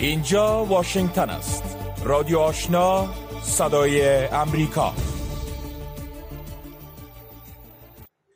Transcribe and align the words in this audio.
اینجا 0.00 0.64
واشنگتن 0.64 1.30
است. 1.30 1.78
رادیو 2.04 2.38
آشنا 2.38 3.08
صدای 3.42 4.26
امریکا. 4.26 4.94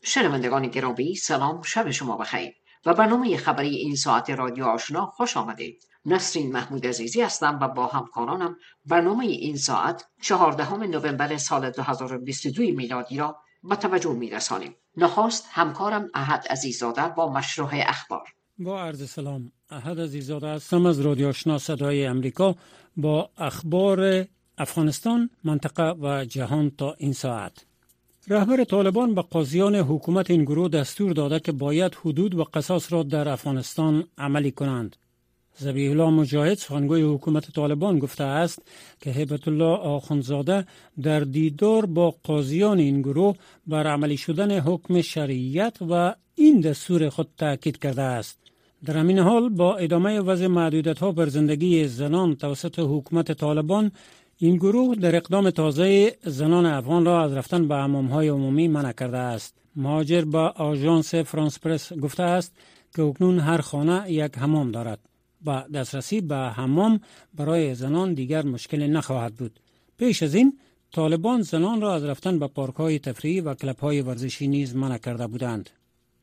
شنوندگان 0.03 0.67
گرامی 0.67 1.15
سلام 1.15 1.63
شب 1.63 1.91
شما 1.91 2.17
بخیر. 2.17 2.53
و 2.87 2.95
برنامه 2.95 3.37
خبری 3.37 3.77
این 3.77 3.97
ساعت 3.97 4.31
رادیو 4.31 4.65
آشنا 4.65 5.07
خوش 5.07 5.37
آمدید. 5.37 5.85
نسرین 6.07 6.53
محمود 6.53 6.87
عزیزی 6.87 7.23
هستم 7.23 7.59
و 7.63 7.69
با 7.69 7.87
همکارانم 7.87 8.57
برنامه 8.85 9.25
این 9.25 9.57
ساعت 9.57 10.05
چهاردهم 10.23 10.83
نوامبر 10.83 11.37
سال 11.37 11.71
2022 11.71 12.63
میلادی 12.63 13.17
را 13.17 13.37
به 13.63 13.77
توجه 13.77 14.13
میرسانیم. 14.13 14.77
نخست 14.97 15.49
همکارم 15.51 16.09
احد 16.15 16.47
عزیزاده 16.51 17.09
با 17.09 17.33
مشروع 17.33 17.71
اخبار. 17.73 18.29
با 18.59 18.81
عرض 18.81 19.11
سلام 19.11 19.53
احد 19.71 20.01
عزیزاده 20.01 20.47
هستم 20.47 20.87
از 20.87 21.01
رادیو 21.01 21.29
آشنا 21.29 21.59
صدای 21.59 22.07
امریکا 22.07 22.57
با 22.97 23.31
اخبار 23.39 24.25
افغانستان 24.59 25.31
منطقه 25.45 25.95
و 26.01 26.25
جهان 26.25 26.71
تا 26.79 26.95
این 26.99 27.13
ساعت. 27.13 27.65
رهبر 28.29 28.65
طالبان 28.65 29.15
به 29.15 29.23
قاضیان 29.23 29.75
حکومت 29.75 30.31
این 30.31 30.45
گروه 30.45 30.69
دستور 30.69 31.13
داده 31.13 31.41
که 31.41 31.53
باید 31.53 31.95
حدود 31.95 32.35
و 32.35 32.45
قصاص 32.45 32.93
را 32.93 33.03
در 33.03 33.29
افغانستان 33.29 34.05
عملی 34.19 34.51
کنند. 34.51 34.97
زبیح 35.57 35.91
الله 35.91 36.11
مجاهد 36.11 36.59
سخنگوی 36.59 37.03
حکومت 37.03 37.51
طالبان 37.51 37.99
گفته 37.99 38.25
است 38.25 38.63
که 39.01 39.11
هیبت 39.11 39.49
الله 39.49 39.77
آخونزاده 39.79 40.67
در 41.03 41.21
دیدار 41.21 41.87
با 41.87 42.15
قاضیان 42.23 42.79
این 42.79 43.03
گروه 43.03 43.37
بر 43.67 43.87
عملی 43.87 44.17
شدن 44.17 44.59
حکم 44.61 45.01
شریعت 45.01 45.77
و 45.91 46.15
این 46.55 46.63
دستور 46.63 47.09
خود 47.09 47.29
تاکید 47.39 47.79
کرده 47.79 48.03
است. 48.03 48.39
در 48.85 48.97
همین 48.97 49.19
حال 49.19 49.49
با 49.49 49.77
ادامه 49.77 50.21
وضع 50.21 50.47
محدودیت 50.47 50.99
ها 50.99 51.13
بر 51.13 51.29
زندگی 51.29 51.89
زنان 51.89 52.37
توسط 52.37 52.79
حکومت 52.79 53.33
طالبان 53.33 53.93
این 54.39 54.57
گروه 54.57 54.97
در 54.97 55.17
اقدام 55.17 55.51
تازه 55.51 56.17
زنان 56.25 56.67
افغان 56.67 57.05
را 57.05 57.23
از 57.23 57.33
رفتن 57.33 57.69
به 57.69 57.75
حمام 57.75 58.07
های 58.07 58.29
عمومی 58.29 58.69
منع 58.69 58.93
کرده 58.93 59.19
است. 59.19 59.55
مهاجر 59.77 60.25
با 60.25 60.49
آژانس 60.49 61.15
فرانس 61.15 61.59
پرس 61.59 61.93
گفته 61.93 62.23
است 62.23 62.53
که 62.97 63.03
اکنون 63.03 63.39
هر 63.39 63.59
خانه 63.61 64.13
یک 64.13 64.39
حمام 64.39 64.71
دارد. 64.71 64.99
و 65.47 65.65
دسترسی 65.75 66.21
به 66.21 66.37
حمام 66.37 67.01
برای 67.35 67.75
زنان 67.75 68.15
دیگر 68.15 68.43
مشکل 68.43 68.87
نخواهد 68.87 69.35
بود. 69.35 69.61
پیش 69.99 70.23
از 70.23 70.35
این 70.35 70.59
طالبان 70.93 71.43
زنان 71.43 71.81
را 71.81 71.95
از 71.95 72.05
رفتن 72.05 72.39
به 72.39 72.47
پارک 72.47 72.75
های 72.75 72.99
تفریحی 72.99 73.41
و 73.41 73.55
کلب 73.55 73.79
های 73.79 74.01
ورزشی 74.03 74.49
نیز 74.49 74.77
منع 74.77 74.99
کرده 74.99 75.27
بودند. 75.27 75.71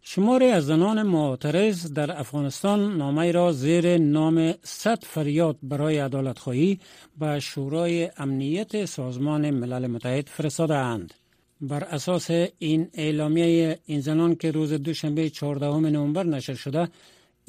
شماری 0.03 0.45
از 0.45 0.65
زنان 0.65 1.03
معترض 1.03 1.93
در 1.93 2.19
افغانستان 2.19 2.97
نامه 2.97 3.31
را 3.31 3.51
زیر 3.51 3.97
نام 3.97 4.53
صد 4.63 5.03
فریاد 5.03 5.57
برای 5.63 5.97
عدالت 5.97 6.39
خواهی 6.39 6.79
به 7.19 7.39
شورای 7.39 8.09
امنیت 8.17 8.85
سازمان 8.85 9.49
ملل 9.49 9.87
متحد 9.87 10.27
فرستاده 10.29 10.75
اند. 10.75 11.13
بر 11.61 11.83
اساس 11.83 12.31
این 12.59 12.89
اعلامیه 12.93 13.79
این 13.85 14.01
زنان 14.01 14.35
که 14.35 14.51
روز 14.51 14.73
دوشنبه 14.73 15.29
14 15.29 15.67
نوامبر 15.67 16.23
نشر 16.23 16.53
شده 16.53 16.89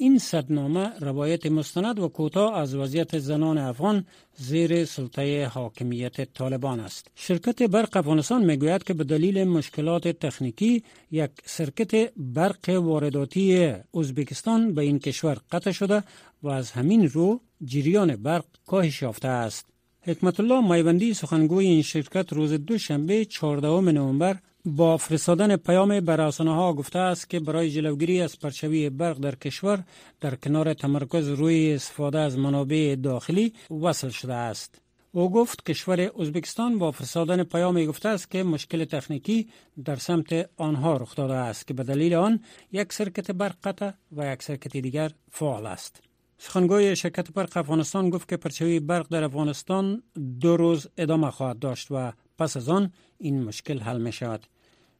این 0.03 0.17
صدنامه 0.17 0.91
روایت 0.99 1.45
مستند 1.45 1.99
و 1.99 2.07
کوتاه 2.07 2.57
از 2.57 2.75
وضعیت 2.75 3.19
زنان 3.19 3.57
افغان 3.57 4.05
زیر 4.35 4.85
سلطه 4.85 5.47
حاکمیت 5.47 6.33
طالبان 6.33 6.79
است. 6.79 7.07
شرکت 7.15 7.63
برق 7.63 7.97
افغانستان 7.97 8.45
می‌گوید 8.45 8.83
که 8.83 8.93
به 8.93 9.03
دلیل 9.03 9.43
مشکلات 9.43 10.07
تکنیکی 10.07 10.83
یک 11.11 11.31
سرکت 11.45 12.11
برق 12.17 12.69
وارداتی 12.69 13.73
ازبکستان 13.93 14.73
به 14.73 14.81
این 14.81 14.99
کشور 14.99 15.37
قطع 15.51 15.71
شده 15.71 16.03
و 16.43 16.49
از 16.49 16.71
همین 16.71 17.09
رو 17.09 17.41
جریان 17.65 18.15
برق 18.15 18.45
کاهش 18.67 19.01
یافته 19.01 19.27
است. 19.27 19.65
حکمت 20.01 20.39
الله 20.39 20.59
مایوندی 20.59 21.13
سخنگوی 21.13 21.65
این 21.65 21.81
شرکت 21.81 22.33
روز 22.33 22.53
دوشنبه 22.53 23.25
14 23.25 23.91
نوامبر 23.91 24.37
با 24.65 24.97
فرستادن 24.97 25.55
پیام 25.55 25.99
بر 25.99 26.31
ها 26.39 26.73
گفته 26.73 26.99
است 26.99 27.29
که 27.29 27.39
برای 27.39 27.69
جلوگیری 27.69 28.21
از 28.21 28.39
پرچوی 28.39 28.89
برق 28.89 29.17
در 29.17 29.35
کشور 29.35 29.83
در 30.21 30.35
کنار 30.35 30.73
تمرکز 30.73 31.27
روی 31.27 31.73
استفاده 31.73 32.19
از 32.19 32.37
منابع 32.37 32.95
داخلی 33.03 33.53
وصل 33.81 34.09
شده 34.09 34.33
است. 34.33 34.81
او 35.11 35.31
گفت 35.31 35.65
کشور 35.65 36.11
ازبکستان 36.19 36.77
با 36.79 36.91
فرستادن 36.91 37.43
پیام 37.43 37.85
گفته 37.85 38.09
است 38.09 38.31
که 38.31 38.43
مشکل 38.43 38.85
تکنیکی 38.85 39.49
در 39.85 39.95
سمت 39.95 40.49
آنها 40.57 40.97
رخ 40.97 41.15
داده 41.15 41.33
است 41.33 41.67
که 41.67 41.73
به 41.73 41.83
دلیل 41.83 42.13
آن 42.13 42.39
یک 42.71 42.93
سرکت 42.93 43.31
برق 43.31 43.55
قطع 43.63 43.91
و 44.17 44.33
یک 44.33 44.43
سرکت 44.43 44.77
دیگر 44.77 45.11
فعال 45.31 45.65
است. 45.65 46.01
سخنگوی 46.37 46.95
شرکت 46.95 47.31
برق 47.31 47.57
افغانستان 47.57 48.09
گفت 48.09 48.29
که 48.29 48.37
پرچوی 48.37 48.79
برق 48.79 49.07
در 49.09 49.23
افغانستان 49.23 50.03
دو 50.39 50.57
روز 50.57 50.87
ادامه 50.97 51.31
خواهد 51.31 51.59
داشت 51.59 51.87
و 51.91 52.11
پس 52.37 52.57
از 52.57 52.69
آن 52.69 52.91
این 53.17 53.43
مشکل 53.43 53.79
حل 53.79 54.01
می 54.01 54.11
شود. 54.11 54.47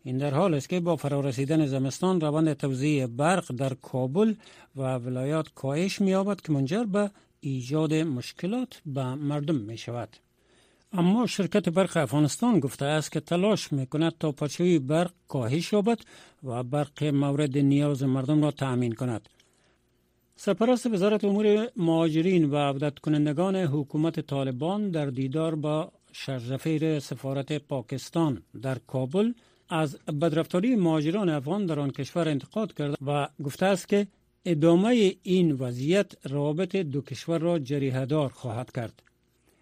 این 0.04 0.18
در 0.18 0.34
حال 0.34 0.54
است 0.54 0.70
که 0.70 0.80
با 0.80 0.96
فرارسیدن 0.96 1.66
زمستان 1.66 2.22
روند 2.22 2.54
توزیع 2.54 3.08
برق 3.08 3.52
در 3.52 3.74
کابل 3.74 4.34
و 4.76 4.96
ولایات 4.98 5.48
کاهش 5.56 6.02
می‌یابد 6.02 6.42
که 6.42 6.52
منجر 6.52 6.84
به 6.84 7.12
ایجاد 7.40 7.94
مشکلات 7.94 8.82
به 8.86 9.16
مردم 9.16 9.56
می 9.56 9.78
شود. 9.78 10.18
اما 10.92 11.28
شرکت 11.28 11.70
برق 11.70 11.98
افغانستان 11.98 12.60
گفته 12.60 12.86
است 12.86 13.12
که 13.12 13.20
تلاش 13.20 13.74
می 13.74 13.88
کند 13.88 14.14
تا 14.20 14.32
پرچوی 14.32 14.80
برق 14.80 15.12
کاهش 15.28 15.74
یابد 15.74 16.00
و 16.44 16.64
برق 16.64 17.04
مورد 17.04 17.58
نیاز 17.58 18.04
مردم 18.04 18.44
را 18.44 18.52
تأمین 18.52 18.92
کند. 18.92 19.30
سرپرست 20.36 20.88
وزارت 20.88 21.24
امور 21.24 21.68
مهاجرین 21.76 22.50
و 22.50 22.56
عودت 22.56 23.00
کنندگان 23.00 23.56
حکومت 23.56 24.20
طالبان 24.20 24.92
در 24.92 25.06
دیدار 25.06 25.56
با 25.56 25.92
شرزفیر 26.12 27.00
سفارت 27.00 27.54
پاکستان 27.54 28.44
در 28.62 28.78
کابل 28.88 29.32
از 29.74 29.98
بدرفتاری 30.22 30.76
مهاجران 30.76 31.30
افغان 31.30 31.66
در 31.66 31.80
آن 31.80 31.92
کشور 31.92 32.30
انتقاد 32.30 32.74
کرده 32.74 32.98
و 33.06 33.28
گفته 33.44 33.66
است 33.66 33.90
که 33.90 34.08
ادامه 34.46 35.16
این 35.24 35.52
وضعیت 35.52 36.12
روابط 36.28 36.76
دو 36.76 37.02
کشور 37.02 37.40
را 37.40 37.60
جریهدار 37.60 38.30
خواهد 38.30 38.72
کرد. 38.72 39.02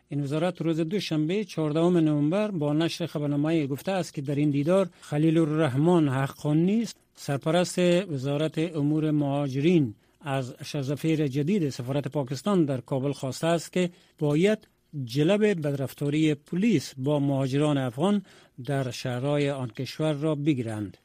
این 0.10 0.24
وزارت 0.24 0.62
روز 0.62 0.80
دوشنبه 0.80 1.44
14 1.44 1.80
نوامبر 2.02 2.52
با 2.52 2.74
نشر 2.74 3.06
خبرنامه 3.06 3.68
گفته 3.68 3.92
است 3.92 4.14
که 4.14 4.22
در 4.22 4.36
این 4.36 4.50
دیدار 4.50 4.90
خلیل 5.02 5.38
الرحمن 5.38 6.08
حقانی 6.08 6.86
سرپرست 7.16 7.80
وزارت 7.80 8.58
امور 8.58 9.12
مهاجرین 9.12 9.94
از 10.22 10.56
شرزفیر 10.66 11.28
جدید 11.28 11.70
سفارت 11.70 12.08
پاکستان 12.08 12.66
در 12.66 12.82
کابل 12.82 13.12
خواسته 13.12 13.48
است 13.48 13.74
که 13.74 13.90
باید 14.20 14.68
جلب 15.04 15.44
بدرفتاری 15.44 16.34
پلیس 16.34 16.94
با 16.98 17.20
مهاجران 17.20 17.78
افغان 17.78 18.22
در 18.66 18.92
شهرهای 18.92 19.50
آن 19.50 19.68
کشور 19.70 20.14
را 20.14 20.36
بگیرند. 20.36 20.98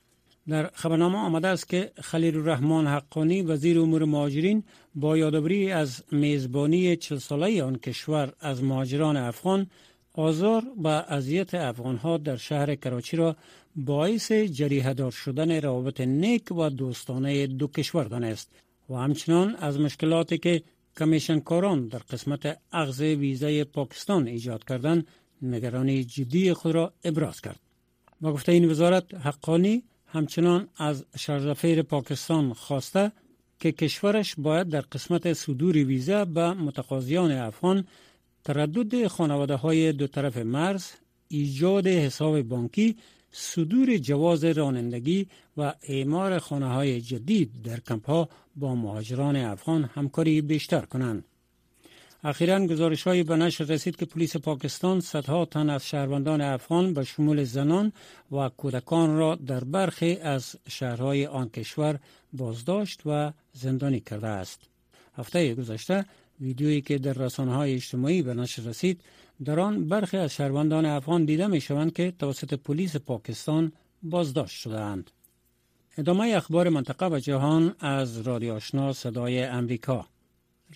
در 0.49 0.71
خبرنامه 0.75 1.19
آمده 1.19 1.49
است 1.49 1.69
که 1.69 1.93
خلیل 2.03 2.37
الرحمن 2.37 2.87
حقانی 2.87 3.43
وزیر 3.43 3.81
امور 3.81 4.05
مهاجرین 4.05 4.65
با 4.95 5.19
یادآوری 5.19 5.73
از 5.73 6.03
میزبانی 6.13 6.97
چل 6.97 7.19
ساله 7.19 7.63
آن 7.63 7.77
کشور 7.77 8.33
از 8.41 8.63
مهاجران 8.63 9.17
افغان 9.17 9.67
آزار 10.15 10.63
و 10.85 10.89
اذیت 10.89 11.55
افغانها 11.55 12.19
در 12.19 12.37
شهر 12.37 12.75
کراچی 12.75 13.17
را 13.17 13.37
باعث 13.77 14.33
جریه 14.33 15.11
شدن 15.11 15.61
روابط 15.61 16.01
نیک 16.01 16.53
و 16.53 16.69
دوستانه 16.71 17.47
دو 17.47 17.67
کشور 17.67 18.05
دانست 18.05 18.51
و 18.91 18.95
همچنان 18.95 19.57
از 19.57 19.81
مشکلاتی 19.81 20.39
که 20.39 20.63
کاران 21.45 21.89
در 21.89 21.99
قسمت 21.99 22.59
اغز 22.73 23.01
ویزای 23.01 23.65
پاکستان 23.65 24.27
ایجاد 24.27 24.65
کردن 24.65 25.05
نگرانی 25.43 26.05
جدی 26.05 26.53
خود 26.53 26.75
را 26.75 26.93
ابراز 27.05 27.41
کرد. 27.41 27.61
با 28.21 28.33
گفته 28.33 28.53
این 28.53 28.71
وزارت 28.71 29.15
حقانی 29.15 29.83
همچنان 30.07 30.69
از 30.77 31.05
شرزفیر 31.19 31.83
پاکستان 31.83 32.53
خواسته 32.53 33.13
که 33.61 33.73
کشورش 33.73 34.35
باید 34.39 34.69
در 34.69 34.81
قسمت 34.81 35.33
صدور 35.33 35.77
ویزا 35.77 36.25
به 36.25 36.53
متقاضیان 36.53 37.31
افغان 37.31 37.85
تردد 38.45 39.07
خانواده 39.07 39.55
های 39.55 39.93
دو 39.93 40.07
طرف 40.07 40.37
مرز، 40.37 40.91
ایجاد 41.29 41.87
حساب 41.87 42.43
بانکی 42.43 42.97
صدور 43.39 43.97
جواز 43.97 44.45
رانندگی 44.45 45.27
و 45.57 45.75
اعمار 45.83 46.39
خانه 46.39 46.67
های 46.69 47.01
جدید 47.01 47.51
در 47.65 47.81
کمپ 47.81 48.07
ها 48.07 48.29
با 48.57 48.75
مهاجران 48.75 49.37
افغان 49.37 49.85
همکاری 49.85 50.41
بیشتر 50.41 50.81
کنند. 50.81 51.25
اخیرا 52.25 52.67
گزارش 52.67 53.03
های 53.03 53.23
به 53.23 53.37
نشر 53.37 53.65
رسید 53.65 53.97
که 53.97 54.07
پلیس 54.07 54.37
پاکستان 54.37 55.01
صدها 55.01 55.45
تن 55.45 55.71
از 55.71 55.87
شهروندان 55.87 56.41
افغان 56.41 56.95
به 56.95 57.05
شمول 57.05 57.45
زنان 57.45 57.93
و 58.33 58.49
کودکان 58.49 59.17
را 59.17 59.35
در 59.35 59.65
برخی 59.65 60.17
از 60.17 60.57
شهرهای 60.69 61.27
آن 61.27 61.49
کشور 61.49 61.99
بازداشت 62.33 63.01
و 63.07 63.33
زندانی 63.53 64.01
کرده 64.01 64.27
است. 64.27 64.61
هفته 65.17 65.55
گذشته 65.55 66.05
ویدیویی 66.41 66.81
که 66.81 66.99
در 66.99 67.13
رسانه 67.13 67.55
های 67.55 67.75
اجتماعی 67.75 68.23
به 68.23 68.35
نشر 68.35 68.63
رسید 68.63 69.01
در 69.45 69.61
آن 69.61 69.89
برخی 69.89 70.17
از 70.17 70.35
شهروندان 70.35 70.85
افغان 70.85 71.25
دیده 71.25 71.47
می 71.47 71.61
شوند 71.61 71.93
که 71.93 72.13
توسط 72.19 72.55
پلیس 72.55 72.97
پاکستان 72.97 73.73
بازداشت 74.03 74.61
شدهاند. 74.61 75.11
ادامه 75.99 76.33
اخبار 76.37 76.69
منطقه 76.69 77.07
و 77.07 77.19
جهان 77.19 77.75
از 77.81 78.21
رادیو 78.21 78.55
آشنا 78.55 78.93
صدای 78.93 79.43
امریکا 79.43 80.07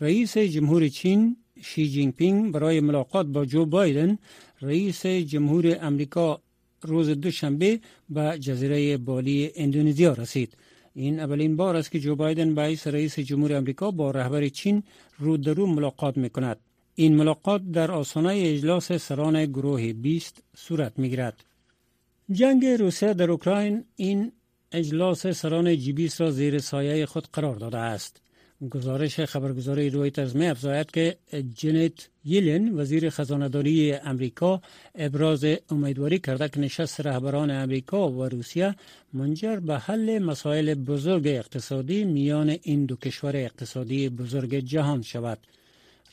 رئیس 0.01 0.39
جمهور 0.39 0.89
چین 0.89 1.37
شی 1.63 1.89
جینگ 1.89 2.15
پینگ 2.15 2.53
برای 2.53 2.81
ملاقات 2.81 3.27
با 3.27 3.45
جو 3.45 3.67
بایدن 3.67 4.19
رئیس 4.61 5.07
جمهور 5.07 5.79
امریکا 5.81 6.41
روز 6.83 7.09
دوشنبه 7.09 7.81
به 8.09 8.39
جزیره 8.41 8.97
بالی 8.97 9.51
اندونزیا 9.57 10.13
رسید. 10.13 10.57
این 10.95 11.21
اولین 11.21 11.57
بار 11.57 11.77
است 11.77 11.91
که 11.91 12.01
جو 12.01 12.17
بایدن 12.17 12.55
باعث 12.55 12.87
رئیس 12.87 13.19
جمهور 13.19 13.57
امریکا 13.57 13.91
با 13.91 14.11
رهبر 14.11 14.49
چین 14.49 14.83
رو 15.19 15.37
در 15.37 15.55
رو 15.55 15.67
ملاقات 15.67 16.17
می 16.17 16.31
کند. 16.31 16.59
این 17.01 17.17
ملاقات 17.17 17.63
در 17.73 17.91
آسانه 17.91 18.35
اجلاس 18.37 18.93
سران 18.93 19.47
گروه 19.47 19.93
20 19.93 20.43
صورت 20.57 20.99
می 20.99 21.09
گیرد. 21.09 21.45
جنگ 22.33 22.67
روسیه 22.67 23.15
در 23.15 23.31
اوکراین 23.31 23.85
این 23.97 24.33
اجلاس 24.73 25.27
سران 25.27 25.77
جی 25.77 25.93
20 25.93 26.21
را 26.21 26.31
زیر 26.31 26.59
سایه 26.59 27.07
خود 27.07 27.29
قرار 27.33 27.57
داده 27.57 27.79
است. 27.79 28.21
گزارش 28.71 29.21
خبرگزاری 29.21 29.91
رویترز 29.91 30.37
می 30.37 30.47
افزاید 30.47 30.91
که 30.91 31.17
جنت 31.55 32.09
یلن 32.25 32.79
وزیر 32.79 33.11
خزانداری 33.11 33.93
امریکا 33.93 34.63
ابراز 34.95 35.45
امیدواری 35.71 36.19
کرده 36.19 36.49
که 36.49 36.61
نشست 36.61 37.01
رهبران 37.01 37.51
امریکا 37.51 38.11
و 38.11 38.25
روسیه 38.25 38.75
منجر 39.13 39.57
به 39.57 39.79
حل 39.79 40.19
مسائل 40.19 40.75
بزرگ 40.75 41.27
اقتصادی 41.27 42.05
میان 42.05 42.57
این 42.63 42.87
دو 42.87 42.97
کشور 42.97 43.37
اقتصادی 43.37 44.09
بزرگ 44.09 44.55
جهان 44.55 45.03
شود. 45.03 45.39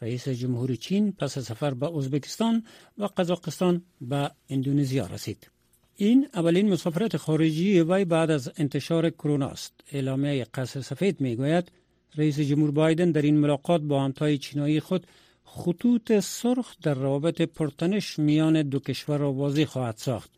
رئیس 0.01 0.29
جمهور 0.29 0.75
چین 0.75 1.11
پس 1.11 1.37
از 1.37 1.43
سفر 1.43 1.73
به 1.73 1.97
ازبکستان 1.97 2.63
و 2.97 3.05
قزاقستان 3.05 3.81
به 4.01 4.31
اندونزیا 4.49 5.05
رسید. 5.07 5.49
این 5.95 6.27
اولین 6.33 6.73
مسافرت 6.73 7.17
خارجی 7.17 7.81
وی 7.81 8.05
بعد 8.05 8.31
از 8.31 8.51
انتشار 8.57 9.09
کرونا 9.09 9.47
است. 9.47 9.73
اعلامیه 9.91 10.45
قصر 10.53 10.81
سفید 10.81 11.21
می 11.21 11.35
گوید 11.35 11.71
رئیس 12.15 12.39
جمهور 12.39 12.71
بایدن 12.71 13.11
در 13.11 13.21
این 13.21 13.37
ملاقات 13.37 13.81
با 13.81 14.03
همتای 14.03 14.37
چینایی 14.37 14.79
خود 14.79 15.07
خطوط 15.43 16.19
سرخ 16.19 16.75
در 16.81 16.93
روابط 16.93 17.41
پرتنش 17.41 18.19
میان 18.19 18.61
دو 18.61 18.79
کشور 18.79 19.17
را 19.17 19.33
واضح 19.33 19.65
خواهد 19.65 19.97
ساخت. 19.97 20.31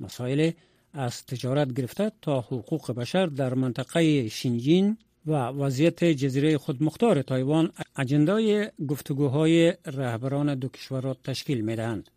مسائل 0.00 0.50
از 0.92 1.26
تجارت 1.26 1.72
گرفته 1.72 2.12
تا 2.22 2.40
حقوق 2.40 2.92
بشر 2.92 3.26
در 3.26 3.54
منطقه 3.54 4.28
شینجین 4.28 4.96
و 5.26 5.32
وضعیت 5.32 6.04
جزیره 6.04 6.58
خود 6.58 6.82
مختار 6.82 7.22
تایوان 7.22 7.72
اجندای 7.96 8.68
گفتگوهای 8.88 9.74
رهبران 9.86 10.54
دو 10.54 10.68
کشور 10.68 11.00
را 11.00 11.16
تشکیل 11.24 11.60
می 11.60 11.76
دهند. 11.76 12.10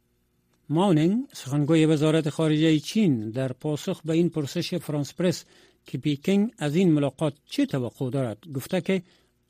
ماونینگ 0.70 1.26
سخنگوی 1.34 1.86
وزارت 1.86 2.30
خارجه 2.30 2.80
چین 2.80 3.30
در 3.30 3.54
پاسخ 3.54 4.02
به 4.06 4.14
این 4.14 4.30
پرسش 4.30 4.76
فرانس 4.76 5.14
پرس 5.14 5.46
که 5.86 5.98
پیکینگ 5.98 6.52
از 6.58 6.76
این 6.76 6.92
ملاقات 6.92 7.34
چه 7.46 7.66
توقع 7.66 8.10
دارد 8.10 8.38
گفته 8.54 8.82
که 8.82 9.02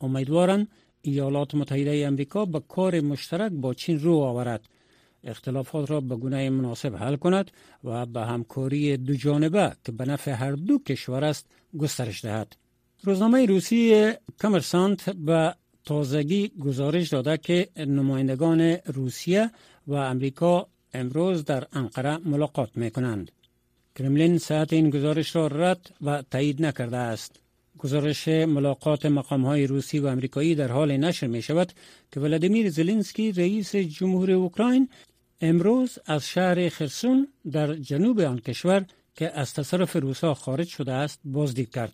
امیدوارند 0.01 0.67
ایالات 1.01 1.55
متحده 1.55 2.07
امریکا 2.07 2.45
به 2.45 2.59
کار 2.59 3.01
مشترک 3.01 3.51
با 3.51 3.73
چین 3.73 3.99
رو 3.99 4.17
آورد 4.17 4.69
اختلافات 5.23 5.91
را 5.91 6.01
به 6.01 6.15
گونه 6.15 6.49
مناسب 6.49 6.95
حل 6.95 7.15
کند 7.15 7.51
و 7.83 8.05
به 8.05 8.21
همکاری 8.21 8.97
دو 8.97 9.15
جانبه 9.15 9.75
که 9.85 9.91
به 9.91 10.05
نفع 10.05 10.31
هر 10.31 10.51
دو 10.51 10.79
کشور 10.79 11.23
است 11.23 11.47
گسترش 11.77 12.25
دهد 12.25 12.55
روزنامه 13.05 13.45
روسی 13.45 14.11
کمرسانت 14.41 15.09
به 15.09 15.55
تازگی 15.85 16.51
گزارش 16.59 17.09
داده 17.09 17.37
که 17.37 17.69
نمایندگان 17.77 18.61
روسیه 18.85 19.51
و 19.87 19.93
امریکا 19.93 20.67
امروز 20.93 21.45
در 21.45 21.67
انقره 21.73 22.17
ملاقات 22.17 22.69
می 22.75 22.91
کنند. 22.91 23.31
کرملین 23.95 24.37
ساعت 24.37 24.73
این 24.73 24.89
گزارش 24.89 25.35
را 25.35 25.47
رد 25.47 25.91
و 26.01 26.23
تایید 26.31 26.65
نکرده 26.65 26.97
است. 26.97 27.39
گزارش 27.77 28.27
ملاقات 28.27 29.05
مقام 29.05 29.45
های 29.45 29.67
روسی 29.67 29.99
و 29.99 30.07
امریکایی 30.07 30.55
در 30.55 30.71
حال 30.71 30.97
نشر 30.97 31.27
می 31.27 31.41
شود 31.41 31.73
که 32.11 32.19
ولادیمیر 32.19 32.69
زلنسکی 32.69 33.31
رئیس 33.31 33.75
جمهور 33.75 34.31
اوکراین 34.31 34.89
امروز 35.41 35.99
از 36.05 36.27
شهر 36.27 36.69
خرسون 36.69 37.27
در 37.51 37.73
جنوب 37.75 38.19
آن 38.19 38.39
کشور 38.39 38.85
که 39.15 39.39
از 39.39 39.53
تصرف 39.53 39.95
روسا 39.95 40.33
خارج 40.33 40.67
شده 40.67 40.91
است 40.91 41.19
بازدید 41.25 41.69
کرد. 41.69 41.93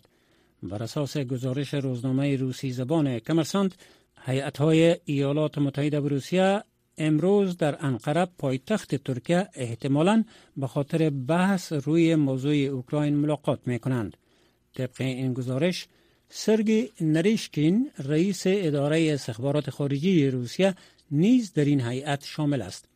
بر 0.62 0.82
اساس 0.82 1.16
گزارش 1.18 1.74
روزنامه 1.74 2.36
روسی 2.36 2.72
زبان 2.72 3.18
کمرسانت 3.18 3.72
هیئت 4.24 4.56
های 4.58 4.96
ایالات 5.04 5.58
متحده 5.58 6.00
و 6.00 6.08
روسیه 6.08 6.62
امروز 6.98 7.56
در 7.56 7.86
انقره 7.86 8.24
پایتخت 8.38 8.94
ترکیه 8.94 9.48
احتمالا 9.54 10.24
به 10.56 10.66
خاطر 10.66 11.10
بحث 11.10 11.72
روی 11.72 12.14
موضوع 12.14 12.54
اوکراین 12.54 13.14
ملاقات 13.16 13.60
می 13.66 13.78
کنند. 13.78 14.16
طبق 14.74 15.00
این 15.00 15.34
گزارش 15.34 15.88
سرگی 16.28 16.90
نریشکین 17.00 17.90
رئیس 17.98 18.42
اداره 18.46 19.12
استخبارات 19.12 19.70
خارجی 19.70 20.30
روسیه 20.30 20.74
نیز 21.10 21.52
در 21.52 21.64
این 21.64 21.80
هیئت 21.80 22.24
شامل 22.24 22.62
است. 22.62 22.88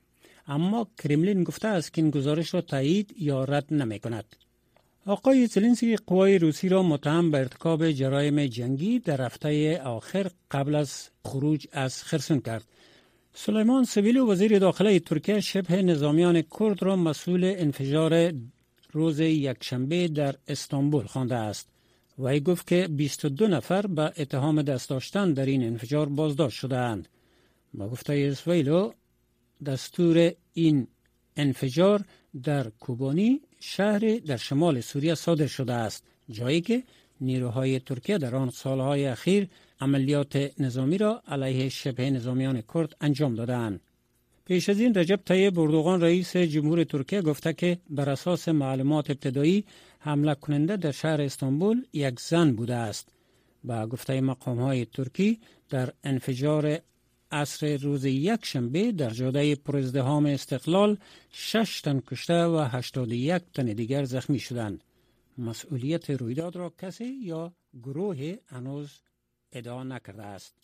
اما 0.47 0.89
کرملین 1.03 1.45
گفته 1.45 1.69
است 1.69 1.93
که 1.93 2.03
این 2.03 2.11
گزارش 2.11 2.55
را 2.55 2.61
تایید 2.61 3.15
یا 3.19 3.45
رد 3.45 3.75
نمی 3.75 3.99
کند. 3.99 4.25
آقای 5.07 5.47
زلنسکی 5.47 5.97
قوای 5.97 6.39
روسی 6.39 6.69
را 6.69 6.83
متهم 6.83 7.31
به 7.31 7.39
ارتکاب 7.39 7.91
جرایم 7.91 8.47
جنگی 8.47 8.99
در 8.99 9.21
هفته 9.23 9.81
آخر 9.83 10.31
قبل 10.51 10.75
از 10.75 11.09
خروج 11.25 11.67
از 11.73 12.03
خرسون 12.03 12.41
کرد. 12.41 12.65
سلیمان 13.35 13.85
سویلی 13.85 14.19
وزیر 14.19 14.59
داخله 14.59 14.99
ترکیه 14.99 15.41
شبه 15.41 15.83
نظامیان 15.83 16.43
کرد 16.43 16.83
را 16.83 16.97
مسئول 16.97 17.55
انفجار 17.57 18.33
روز 18.93 19.21
یکشنبه 19.21 20.09
در 20.09 20.35
استانبول 20.49 21.07
خوانده 21.07 21.35
است. 21.35 21.69
وی 22.19 22.41
گفت 22.41 22.67
که 22.67 22.89
22 22.91 23.47
نفر 23.47 23.87
به 23.87 24.03
اتهام 24.03 24.63
دست 24.63 24.91
داشتن 24.91 25.33
در 25.33 25.47
این 25.47 25.65
انفجار 25.65 26.09
بازداشت 26.09 26.59
شدهاند. 26.59 27.09
با 27.75 27.89
گفته 27.89 28.35
سویلو 28.35 28.93
دستور 29.67 30.33
این 30.53 30.87
انفجار 31.37 32.05
در 32.43 32.71
کوبانی 32.71 33.41
شهر 33.61 34.19
در 34.27 34.37
شمال 34.37 34.81
سوریه 34.81 35.15
صادر 35.15 35.47
شده 35.47 35.73
است 35.73 36.05
جایی 36.31 36.61
که 36.61 36.83
نیروهای 37.21 37.81
ترکیه 37.81 38.19
در 38.19 38.37
آن 38.37 38.51
سالهای 38.51 39.07
اخیر 39.07 39.49
عملیات 39.81 40.61
نظامی 40.61 40.99
را 40.99 41.23
علیه 41.29 41.69
شبه 41.69 42.11
نظامیان 42.11 42.63
کرد 42.75 42.97
انجام 43.01 43.35
دادند. 43.35 43.81
پیش 44.45 44.69
از 44.69 44.81
این 44.81 44.95
رجب 44.95 45.21
طیب 45.25 45.59
اردوغان 45.59 46.01
رئیس 46.01 46.37
جمهور 46.37 46.85
ترکیه 46.85 47.23
گفته 47.23 47.53
که 47.53 47.79
بر 47.91 48.11
اساس 48.11 48.49
معلومات 48.49 49.11
ابتدایی 49.11 49.65
حمله 49.99 50.35
کننده 50.35 50.77
در 50.77 50.91
شهر 50.91 51.23
استانبول 51.23 51.85
یک 51.93 52.21
زن 52.21 52.53
بوده 52.53 52.75
است. 52.75 53.09
با 53.65 53.87
گفته 53.87 54.21
مقام 54.21 54.61
های 54.61 54.85
ترکی 54.85 55.41
در 55.71 55.93
انفجار 56.05 56.79
عصر 57.35 57.77
روز 57.77 58.05
یک 58.05 58.45
شنبه 58.45 58.93
در 58.93 59.11
جاده 59.11 59.55
پرزدهام 59.55 60.27
استقلال 60.27 60.97
شش 61.33 61.81
تن 61.81 62.01
کشته 62.01 62.45
و 62.45 62.67
81 62.73 63.43
تن 63.55 63.65
دیگر 63.65 64.05
زخمی 64.05 64.39
شدند. 64.39 64.85
مسئولیت 65.39 66.11
رویداد 66.11 66.57
را 66.57 66.73
کسی 66.83 67.05
یا 67.23 67.53
گروه 67.83 68.35
هنوز 68.47 68.91
ادعا 69.53 69.85
نکرده 69.85 70.23
است. 70.23 70.55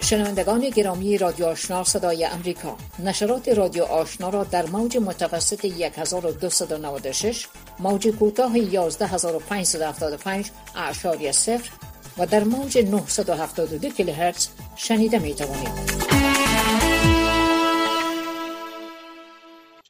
شنوندگان 0.00 0.68
گرامی 0.68 1.18
رادیو 1.18 1.46
آشنا 1.46 1.84
صدای 1.84 2.24
امریکا 2.24 2.76
نشرات 2.98 3.48
رادیو 3.48 3.84
آشنا 3.84 4.28
را 4.28 4.44
در 4.44 4.66
موج 4.66 4.96
متوسط 4.96 5.64
1296 5.64 7.46
موج 7.78 8.08
کوتاه 8.08 8.58
11575 8.58 10.50
اعشاری 10.76 11.32
صفر 11.32 11.70
و 12.18 12.26
در 12.26 12.44
موج 12.44 12.78
972 12.78 13.88
کیلوهرتز 13.88 14.48
شنیده 14.76 15.18
می 15.18 15.34
توانید. 15.34 15.98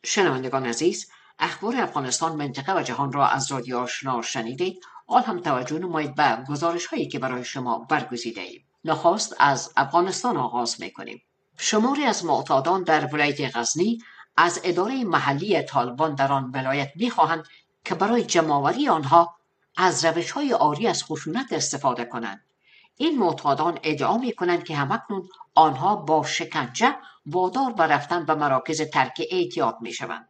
شنوندگان 0.05 0.67
عزیز 0.67 1.11
اخبار 1.39 1.77
افغانستان 1.77 2.37
منطقه 2.37 2.77
و 2.77 2.83
جهان 2.83 3.13
را 3.13 3.29
از 3.29 3.53
رادیو 3.53 3.79
آشنا 3.79 4.23
شنیدید. 4.23 4.85
آن 5.07 5.23
هم 5.23 5.41
توجه 5.41 5.79
نمایید 5.79 6.15
به 6.15 6.39
گزارش 6.49 6.87
هایی 6.87 7.09
که 7.09 7.19
برای 7.19 7.45
شما 7.45 7.79
برگزیده 7.79 8.41
ایم. 8.41 8.65
نخواست 8.85 9.37
از 9.39 9.73
افغانستان 9.77 10.37
آغاز 10.37 10.81
می 10.81 10.91
کنیم 10.91 11.23
شماری 11.59 12.05
از 12.05 12.25
معتادان 12.25 12.83
در 12.83 13.15
ولایت 13.15 13.57
غزنی 13.57 13.99
از 14.37 14.61
اداره 14.65 15.05
محلی 15.05 15.63
طالبان 15.63 16.15
در 16.15 16.33
آن 16.33 16.51
ولایت 16.55 16.93
می‌خواهند 16.97 17.45
که 17.85 17.95
برای 17.95 18.25
جمعآوری 18.25 18.89
آنها 18.89 19.39
از 19.81 20.05
روش 20.05 20.31
های 20.31 20.53
آری 20.53 20.87
از 20.87 21.05
خشونت 21.05 21.53
استفاده 21.53 22.05
کنند. 22.05 22.41
این 22.97 23.19
معتادان 23.19 23.79
ادعا 23.83 24.19
می 24.19 24.33
کنند 24.33 24.65
که 24.65 24.77
همکنون 24.77 25.29
آنها 25.55 25.97
با 25.97 26.23
شکنجه 26.23 26.95
وادار 27.27 27.73
به 27.73 27.83
رفتن 27.83 28.27
به 28.27 28.35
مراکز 28.35 28.81
ترک 28.81 29.23
اعتیاد 29.31 29.77
می 29.81 29.93
شوند 29.93 30.29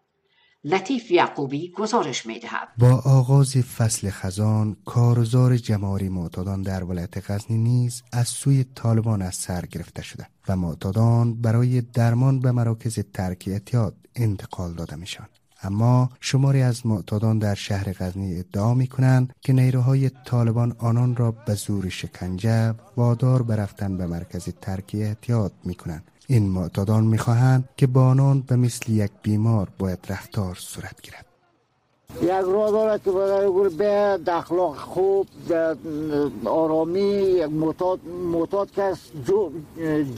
لطیف 0.64 1.10
یعقوبی 1.10 1.70
گزارش 1.70 2.26
می 2.26 2.38
دهد. 2.38 2.68
با 2.78 3.02
آغاز 3.04 3.56
فصل 3.56 4.10
خزان 4.10 4.76
کارزار 4.84 5.56
جماری 5.56 6.08
معتادان 6.08 6.62
در 6.62 6.84
ولایت 6.84 7.30
غزنی 7.30 7.58
نیز 7.58 8.02
از 8.12 8.28
سوی 8.28 8.64
طالبان 8.64 9.22
از 9.22 9.34
سر 9.34 9.66
گرفته 9.66 10.02
شده 10.02 10.26
و 10.48 10.56
معتادان 10.56 11.40
برای 11.40 11.80
درمان 11.80 12.40
به 12.40 12.52
مراکز 12.52 12.98
ترک 13.14 13.44
اعتیاد 13.46 13.96
انتقال 14.16 14.74
داده 14.74 14.96
میشن 14.96 15.26
اما 15.62 16.08
شماری 16.20 16.62
از 16.62 16.86
معتادان 16.86 17.38
در 17.38 17.54
شهر 17.54 17.92
غزنی 17.92 18.38
ادعا 18.38 18.74
می 18.74 18.86
کنند 18.86 19.32
که 19.40 19.52
نیروهای 19.52 20.10
طالبان 20.24 20.76
آنان 20.78 21.16
را 21.16 21.30
به 21.30 21.54
زور 21.54 21.88
شکنجه 21.88 22.74
وادار 22.96 23.42
برفتن 23.42 23.96
به 23.96 24.06
مرکز 24.06 24.48
ترکی 24.60 25.02
احتیاط 25.02 25.52
می 25.64 25.74
کنند 25.74 26.04
این 26.26 26.48
معتادان 26.48 27.04
می‌خواهند 27.04 27.68
که 27.76 27.86
با 27.86 28.06
آنان 28.06 28.40
به 28.40 28.56
مثل 28.56 28.92
یک 28.92 29.10
بیمار 29.22 29.68
باید 29.78 29.98
رفتار 30.08 30.54
صورت 30.54 31.02
گیرد. 31.02 31.24
یک 32.22 32.30
راه 32.30 32.70
دارد 32.70 33.02
که 33.02 33.10
برای 33.10 33.68
به 33.68 34.18
اخلاق 34.26 34.76
خوب 34.76 35.26
آرامی 36.44 37.44
معتاد 37.46 38.00
معتاد 38.32 38.72
کس 38.72 38.98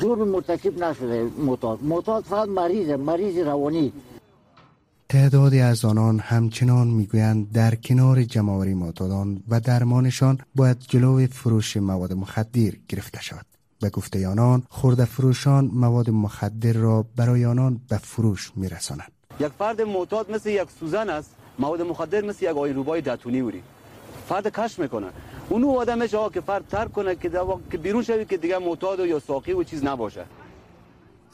جرم 0.00 0.28
مرتکب 0.28 0.84
نشده 0.84 1.30
معتاد. 1.38 1.82
معتاد 1.82 2.24
فقط 2.24 2.48
مریضه 2.48 2.96
مریض 2.96 3.38
روانی. 3.38 3.92
تعدادی 5.10 5.60
از 5.60 5.84
آنان 5.84 6.18
همچنان 6.18 6.88
می‌گویند 6.88 7.52
در 7.52 7.74
کنار 7.74 8.22
جمعوری 8.22 8.74
معتادان 8.74 9.42
و 9.48 9.60
درمانشان 9.60 10.38
باید 10.54 10.76
جلو 10.88 11.26
فروش 11.26 11.76
مواد 11.76 12.12
مخدر 12.12 12.72
گرفته 12.88 13.22
شود 13.22 13.46
به 13.80 13.90
گفته 13.90 14.28
آنان 14.28 14.62
خورده 14.68 15.04
فروشان 15.04 15.64
مواد 15.64 16.10
مخدر 16.10 16.72
را 16.72 17.04
برای 17.16 17.44
آنان 17.44 17.80
به 17.88 17.96
فروش 17.96 18.52
میرسانند. 18.56 19.12
یک 19.40 19.52
فرد 19.58 19.80
معتاد 19.80 20.30
مثل 20.30 20.50
یک 20.50 20.68
سوزن 20.80 21.10
است 21.10 21.34
مواد 21.58 21.82
مخدر 21.82 22.20
مثل 22.20 22.50
یک 22.50 22.56
آین 22.56 22.74
روبای 22.74 23.00
دتونی 23.00 23.40
وری. 23.40 23.62
فرد 24.28 24.46
کش 24.48 24.78
می‌کنه. 24.78 25.06
اونو 25.48 25.70
آدمش 25.70 26.14
آقا 26.14 26.28
که 26.28 26.40
فرد 26.40 26.68
ترک 26.68 26.92
کنه 26.92 27.16
که, 27.16 27.30
که 27.70 27.78
بیرون 27.78 28.02
شوی 28.02 28.24
که 28.24 28.36
دیگه 28.36 28.58
معتاد 28.58 29.00
و 29.00 29.06
یا 29.06 29.18
ساقی 29.18 29.52
و 29.52 29.62
چیز 29.62 29.84
نباشه. 29.84 30.24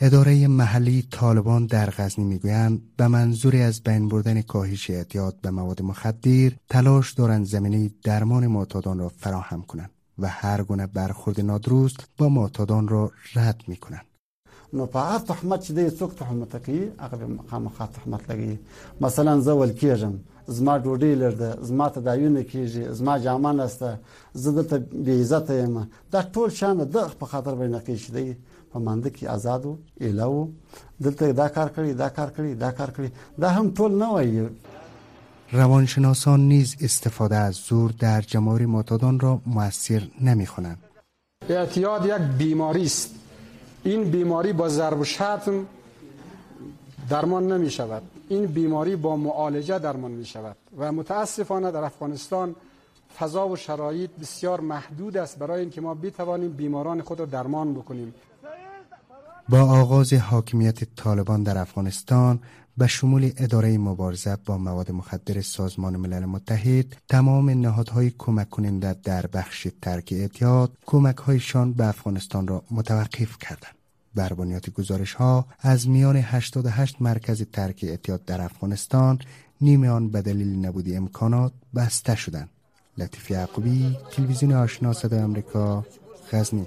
اداره 0.01 0.47
محلی 0.47 1.03
طالبان 1.11 1.67
در 1.67 1.91
غزنی 1.91 2.25
می‌گویند 2.25 2.83
به 2.97 3.09
منظور 3.09 3.57
از 3.57 3.83
بین 3.83 4.09
بردن 4.09 4.43
کاهش 4.43 4.91
اعتیاد 4.91 5.35
به 5.43 5.51
مواد 5.51 5.83
مخدر 5.83 6.51
تلاش 6.69 7.13
دارند 7.13 7.47
زمینی 7.47 7.95
درمان 8.05 8.47
معتادان 8.47 8.99
را 8.99 9.09
فراهم 9.09 9.63
کنند 9.63 9.91
و 10.19 10.29
هر 10.29 10.63
گونه 10.63 10.87
برخورد 10.87 11.41
نادرست 11.41 11.97
با 12.19 12.29
معتادان 12.29 12.89
را 12.89 13.11
رد 13.35 13.63
می‌کنند. 13.69 14.05
نو 14.73 14.87
په 14.87 14.99
هر 14.99 15.19
تهمت 15.19 15.65
چې 15.65 15.71
دی 15.71 15.91
څوک 15.91 16.15
تهمت 16.19 16.57
کوي 16.65 16.91
هغه 16.99 17.17
به 17.17 17.27
خامخا 17.51 17.87
تهمت 17.87 18.23
لګي 18.31 18.59
مثلا 19.01 19.41
زه 19.41 19.53
ول 19.53 19.73
کېږم 19.81 20.15
زما 20.49 20.79
ډوډۍ 20.79 21.15
لر 21.23 21.31
ده 21.31 21.59
زما 21.63 21.89
تداوی 21.89 22.45
کیږي 22.45 22.93
زما 22.99 23.19
جامه 23.19 23.53
نسته 23.53 23.99
زه 24.35 24.51
دلته 24.53 24.77
بې 25.05 25.15
عزت 25.23 25.51
یم. 25.51 25.89
دا 26.13 26.21
ټول 26.35 26.51
شان 26.59 26.77
د 26.77 26.97
په 27.21 27.27
خاطر 27.27 27.55
باندې 27.55 28.11
دی. 28.17 28.37
په 28.77 28.85
مانده 28.87 29.11
کې 29.17 29.25
آزاد 29.37 29.67
وو 29.67 29.77
اله 30.07 30.27
وو 30.33 30.43
دلته 31.05 31.33
دا 31.43 31.49
کار 31.57 31.69
کړی 31.77 31.93
دا 32.05 32.09
کار 32.17 32.31
کړی 32.37 32.53
دا 32.65 32.71
کار 32.79 32.91
کړی. 32.97 33.09
دا 33.45 33.49
هم 33.59 33.67
ټول 33.79 33.93
نه 34.03 34.09
وایي 34.15 34.49
روانشناسان 35.53 36.41
نیز 36.49 36.77
استفاده 36.89 37.37
از 37.37 37.55
زور 37.69 37.91
در 38.01 38.21
جمهوری 38.21 38.67
معتادان 38.67 39.21
را 39.21 39.41
موثر 39.47 40.03
نمی‌خوانند. 40.21 40.79
اعتیاد 41.49 42.07
یک 42.07 42.23
بیماری 42.39 42.85
است. 42.85 43.15
این 43.83 44.11
بیماری 44.11 44.53
با 44.53 44.69
ضرب 44.69 45.01
و 45.01 45.05
شتم 45.05 45.67
درمان 47.11 47.53
نمی 47.53 47.71
شود. 47.71 48.03
این 48.29 48.47
بیماری 48.47 48.97
با 48.97 49.17
معالجه 49.17 49.79
درمان 49.79 50.11
می 50.11 50.25
شود. 50.25 50.57
و 50.79 50.93
متاسفانه 50.93 51.71
در 51.71 51.85
افغانستان 51.85 52.55
فضا 53.19 53.49
و 53.49 53.57
شرایط 53.57 54.11
بسیار 54.21 54.61
محدود 54.61 55.17
است 55.17 55.39
برای 55.39 55.61
اینکه 55.61 55.81
ما 55.81 55.95
بتوانیم 55.95 56.53
بیماران 56.53 57.03
خود 57.03 57.21
را 57.21 57.27
درمان 57.27 57.75
بکنیم. 57.75 58.15
با 59.49 59.61
آغاز 59.61 60.13
حاکمیت 60.13 60.95
طالبان 60.95 61.43
در 61.43 61.59
افغانستان 61.59 62.41
به 62.79 62.87
شمول 62.87 63.31
اداره 63.37 63.79
مبارزه 63.79 64.37
با 64.45 64.59
مواد 64.59 64.91
مخدر 64.91 65.41
سازمان 65.41 65.97
ملل 65.97 66.25
متحد 66.25 66.97
تمام 67.09 67.51
نهادهای 67.51 68.13
کمک 68.19 68.51
کننده 68.51 68.97
در 69.05 69.27
بخش 69.27 69.69
ترک 69.83 70.09
اعتیاد 70.17 70.73
کمک 70.87 71.17
هایشان 71.17 71.73
به 71.73 71.87
افغانستان 71.87 72.49
را 72.49 72.63
متوقف 72.71 73.39
کردند. 73.39 73.75
بر 74.15 74.33
بنیاد 74.33 74.71
گزارش 74.71 75.15
ها 75.15 75.47
از 75.61 75.89
میان 75.89 76.17
88 76.17 77.03
مرکز 77.03 77.43
ترک 77.53 77.85
اعتیاد 77.89 78.25
در 78.25 78.41
افغانستان 78.41 79.19
نیمه 79.61 79.89
آن 79.89 80.09
به 80.09 80.23
دلیل 80.23 80.67
نبودی 80.67 80.97
امکانات 80.97 81.53
بسته 81.75 82.15
شدند. 82.15 82.49
لطیف 82.99 83.31
یعقوبی 83.31 83.97
تلویزیون 84.13 84.53
آشنا 84.53 84.93
صدای 84.93 85.21
آمریکا 85.21 85.85
غزنی. 86.33 86.67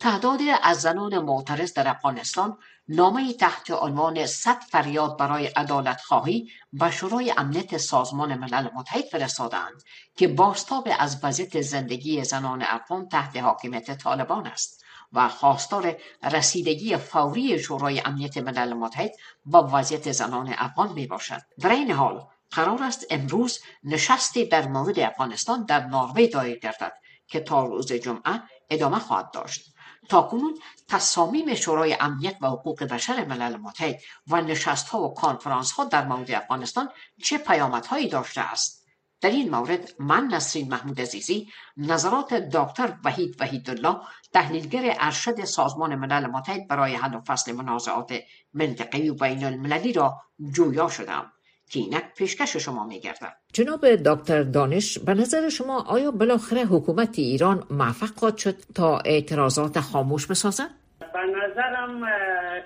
تعدادی 0.00 0.50
از 0.50 0.80
زنان 0.80 1.18
معترض 1.18 1.72
در 1.72 1.88
افغانستان 1.88 2.58
نامه 2.88 3.32
تحت 3.32 3.70
عنوان 3.70 4.26
صد 4.26 4.62
فریاد 4.62 5.18
برای 5.18 5.46
عدالت 5.46 6.00
خواهی 6.00 6.50
و 6.72 6.90
شورای 6.90 7.34
امنیت 7.36 7.76
سازمان 7.76 8.34
ملل 8.34 8.68
متحد 8.74 9.04
فرستادند 9.04 9.82
که 10.16 10.28
باستاب 10.28 10.88
از 10.98 11.24
وضعیت 11.24 11.60
زندگی 11.60 12.24
زنان 12.24 12.62
افغان 12.62 13.08
تحت 13.08 13.36
حاکمیت 13.36 13.98
طالبان 13.98 14.46
است 14.46 14.84
و 15.12 15.28
خواستار 15.28 15.96
رسیدگی 16.32 16.96
فوری 16.96 17.58
شورای 17.58 18.02
امنیت 18.04 18.38
ملل 18.38 18.72
متحد 18.72 19.12
با 19.44 19.70
وضعیت 19.72 20.12
زنان 20.12 20.54
افغان 20.58 20.92
می 20.92 21.06
باشد. 21.06 21.40
در 21.60 21.70
این 21.70 21.90
حال 21.90 22.26
قرار 22.50 22.82
است 22.82 23.06
امروز 23.10 23.58
نشستی 23.84 24.44
در 24.44 24.68
مورد 24.68 24.98
افغانستان 24.98 25.64
در 25.64 25.86
نروژ 25.86 26.30
دایر 26.32 26.58
گردد 26.58 26.92
که 27.26 27.40
تا 27.40 27.64
روز 27.64 27.92
جمعه 27.92 28.42
ادامه 28.70 28.98
خواهد 28.98 29.30
داشت. 29.30 29.74
تاکنون 30.08 30.58
تصامیم 30.88 31.54
شورای 31.54 31.96
امنیت 32.00 32.36
و 32.40 32.46
حقوق 32.46 32.84
بشر 32.84 33.24
ملل 33.24 33.56
متحد 33.56 34.00
و 34.26 34.40
نشست 34.40 34.88
ها 34.88 35.02
و 35.02 35.14
کانفرانس 35.14 35.72
ها 35.72 35.84
در 35.84 36.06
مورد 36.06 36.30
افغانستان 36.30 36.88
چه 37.22 37.38
پیامدهایی 37.38 38.08
داشته 38.08 38.40
است؟ 38.40 38.80
در 39.20 39.30
این 39.30 39.50
مورد 39.50 39.94
من 39.98 40.24
نسرین 40.24 40.68
محمود 40.68 41.00
عزیزی 41.00 41.48
نظرات 41.76 42.34
دکتر 42.34 42.98
وحید 43.04 43.36
وحید 43.40 43.70
الله 43.70 43.96
تحلیلگر 44.32 44.96
ارشد 45.00 45.44
سازمان 45.44 45.94
ملل 45.94 46.26
متحد 46.26 46.68
برای 46.68 46.94
حل 46.94 47.14
و 47.14 47.20
فصل 47.20 47.52
منازعات 47.52 48.20
منطقه‌ای 48.54 49.10
و 49.10 49.14
بین 49.14 49.44
المللی 49.44 49.92
را 49.92 50.22
جویا 50.52 50.88
شدم 50.88 51.32
که 51.70 51.80
اینک 51.80 52.04
پیشکش 52.16 52.56
شما 52.56 52.86
میگردد 52.86 53.36
جناب 53.52 53.94
دکتر 53.96 54.42
دانش 54.42 54.98
به 54.98 55.14
نظر 55.14 55.48
شما 55.48 55.82
آیا 55.82 56.10
بالاخره 56.10 56.64
حکومت 56.64 57.18
ایران 57.18 57.64
موفق 57.70 58.18
خواهد 58.18 58.36
شد 58.36 58.54
تا 58.74 58.98
اعتراضات 58.98 59.80
خاموش 59.80 60.26
بسازد؟ 60.26 60.70
به 60.98 61.20
نظرم 61.36 62.08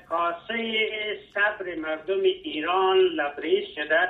کاسه 0.09 0.77
صبر 1.35 1.75
مردم 1.75 2.23
ایران 2.23 2.97
لبریز 2.97 3.65
شده. 3.75 4.09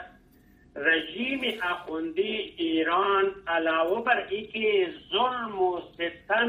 رژیم 0.77 1.41
اخوندی 1.63 2.55
ایران 2.57 3.25
علاوه 3.47 4.05
بر 4.05 4.27
اینکه 4.31 4.89
ظلم 5.13 5.63
و 5.63 5.81
ستم 5.95 6.49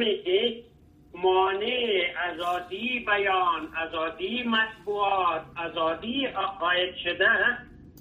مانع 1.13 2.03
ازادی 2.31 3.05
بیان 3.07 3.69
ازادی 3.87 4.43
مطبوعات 4.43 5.41
ازادی 5.57 6.25
عقاید 6.25 6.95
شده. 6.95 7.29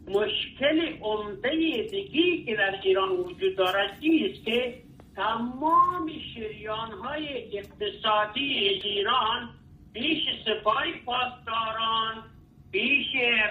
مشکل 0.08 0.98
عمده 1.02 1.50
دیگی 1.90 2.44
که 2.44 2.56
در 2.56 2.80
ایران 2.82 3.08
وجود 3.10 3.56
دارد 3.56 3.90
است 3.90 4.44
که 4.44 4.82
تمام 5.16 6.10
شریان 6.34 6.92
های 6.92 7.58
اقتصادی 7.58 8.40
ایران 8.84 9.50
بیش 9.92 10.22
سپاه 10.44 10.84
پاسداران 11.06 12.22
بیش 12.70 13.06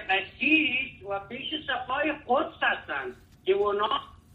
بسیج 0.09 1.03
و 1.09 1.19
بیش 1.29 1.49
سپاه 1.67 2.03
قدس 2.27 2.55
هستند 2.61 3.15
که 3.45 3.53
اونا 3.53 3.89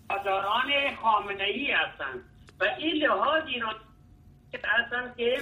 پاسداران 0.08 0.96
خامنه 1.02 1.44
ای 1.44 1.70
هستند. 1.70 2.20
و 2.60 2.64
این 2.78 2.94
لحاظ 2.94 3.42
ایران 3.46 3.74
هستند 4.64 5.16
که 5.16 5.38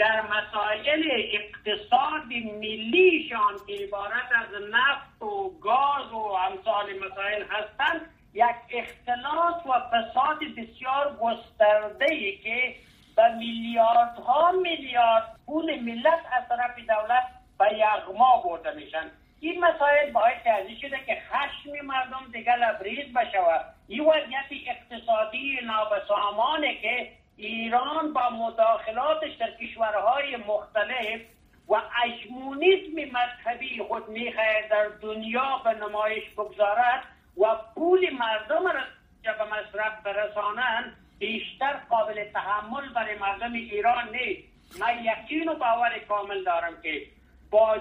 در 0.00 0.22
مسائل 0.22 1.04
اقتصاد 1.12 2.26
ملیشان 2.60 3.54
که 3.66 3.84
عبارت 3.84 4.28
از 4.34 4.62
نفت 4.70 5.22
و 5.22 5.50
گاز 5.60 6.12
و 6.12 6.16
امثال 6.16 6.84
مسائل 6.98 7.42
هستند 7.50 8.00
یک 8.34 8.56
اختلاط 8.70 9.66
و 9.66 9.72
فساد 9.72 10.38
بسیار 10.56 11.16
گسترده 11.22 12.14
ای 12.14 12.36
که 12.36 12.74
به 13.16 13.34
میلیاردها 13.38 14.52
میلیارد 14.52 15.36
پول 15.46 15.80
ملت 15.80 16.20
از 16.32 16.48
طرف 16.48 16.76
دولت 16.76 17.24
به 17.58 17.78
یغما 17.78 18.42
برده 18.44 18.74
میشن. 18.74 19.10
این 19.40 19.64
مسائل 19.64 20.10
باعث 20.12 20.46
ازی 20.46 20.76
شده 20.76 20.98
که 21.06 21.18
خشم 21.30 21.86
مردم 21.86 22.32
دیگه 22.32 22.56
لبریز 22.56 23.12
بشود. 23.14 23.64
این 23.88 24.00
وضعیت 24.00 24.66
اقتصادی 24.66 25.58
نابسامانه 25.66 26.74
که 26.74 27.20
ایران 27.40 27.99
با 28.12 28.30
مداخلاتش 28.30 29.32
در 29.32 29.50
کشورهای 29.50 30.36
مختلف 30.36 31.20
و 31.68 31.82
اجمونیزم 32.04 33.18
مذهبی 33.18 33.82
خود 33.88 34.08
می‌خواهد 34.08 34.68
در 34.70 34.86
دنیا 35.02 35.60
به 35.64 35.74
نمایش 35.74 36.30
بگذارد 36.30 37.02
و 37.40 37.54
پول 37.74 38.10
مردم 38.10 38.66
را 38.66 39.32
به 39.34 39.44
مصرف 39.44 40.02
برسانند 40.02 40.96
بیشتر 41.18 41.72
قابل 41.90 42.24
تحمل 42.24 42.92
برای 42.92 43.18
مردم 43.18 43.52
ایران 43.52 44.16
نیست. 44.16 44.80
من 44.80 45.04
یقین 45.04 45.48
و 45.48 45.54
باور 45.54 45.98
کامل 46.08 46.44
دارم 46.44 46.82
که 46.82 47.06
با 47.50 47.76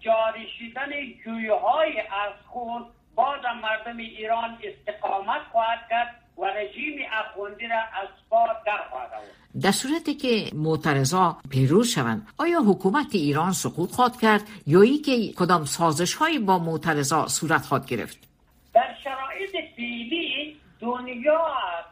جاری 0.00 0.48
شدن 0.58 0.90
جویهای 1.24 2.00
از 2.00 2.32
خون 2.46 2.86
باز 3.14 3.40
مردم 3.62 3.96
ایران 3.96 4.58
استقامت 4.62 5.42
خواهد 5.52 5.88
کرد. 5.90 6.19
و 6.38 6.44
رژیم 6.44 6.98
اخوندی 7.12 7.68
را 7.68 7.76
از 7.76 8.08
پا 8.30 8.46
در 8.66 8.78
خواهد 8.90 9.10
در 9.62 9.70
صورتی 9.70 10.14
که 10.14 10.56
معترضا 10.56 11.36
پیروز 11.50 11.88
شوند 11.88 12.28
آیا 12.38 12.60
حکومت 12.60 13.06
ایران 13.12 13.52
سقوط 13.52 13.90
خواهد 13.90 14.20
کرد 14.20 14.42
یا 14.66 14.80
ای 14.80 14.98
که 14.98 15.32
کدام 15.32 15.64
سازش 15.64 16.14
هایی 16.14 16.38
با 16.38 16.58
معترضا 16.58 17.26
صورت 17.26 17.62
خواهد 17.62 17.86
گرفت؟ 17.86 18.18
در 18.74 18.94
شرایط 19.04 19.50
فعلی 19.76 20.56
دنیا 20.80 21.46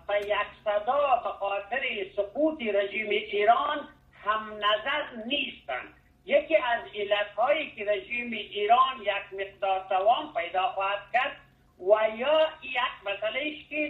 به 0.08 0.14
یک 0.20 0.48
صدا 0.64 1.22
به 1.24 1.30
خاطر 1.40 1.82
سقوط 2.16 2.62
رژیم 2.62 3.10
ایران 3.10 3.88
هم 4.24 4.40
نظر 4.54 5.24
نیستند. 5.26 5.94
یکی 6.26 6.56
از 6.56 6.80
علتهایی 6.94 7.70
که 7.70 7.84
رژیم 7.84 8.32
ایران 8.32 9.00
یک 9.02 9.40
مقدار 9.40 9.86
دوام 9.90 10.34
پیدا 10.34 10.68
خواهد 10.68 10.98
کرد 11.12 11.36
و 11.80 12.16
یا 12.18 12.48
یک 12.62 12.94
مسئله 13.06 13.54
که 13.70 13.87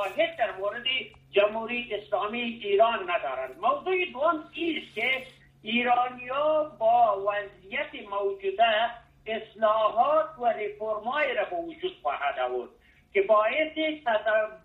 واحد 0.00 0.36
در 0.36 0.52
مورد 0.56 0.84
جمهوری 1.30 1.94
اسلامی 1.94 2.40
ایران 2.40 3.10
ندارند. 3.10 3.58
موضوع 3.60 4.04
دوم 4.12 4.44
است 4.44 4.94
که 4.94 5.26
ایرانیا 5.62 6.72
با 6.78 7.26
وضعیت 7.26 8.08
موجوده 8.10 8.90
اصلاحات 9.26 10.38
و 10.38 10.46
رفرمای 10.46 11.34
را 11.34 11.44
به 11.44 11.56
وجود 11.56 11.92
خواهد 12.02 12.38
آورد 12.38 12.70
که 13.12 13.22
باعث 13.22 13.72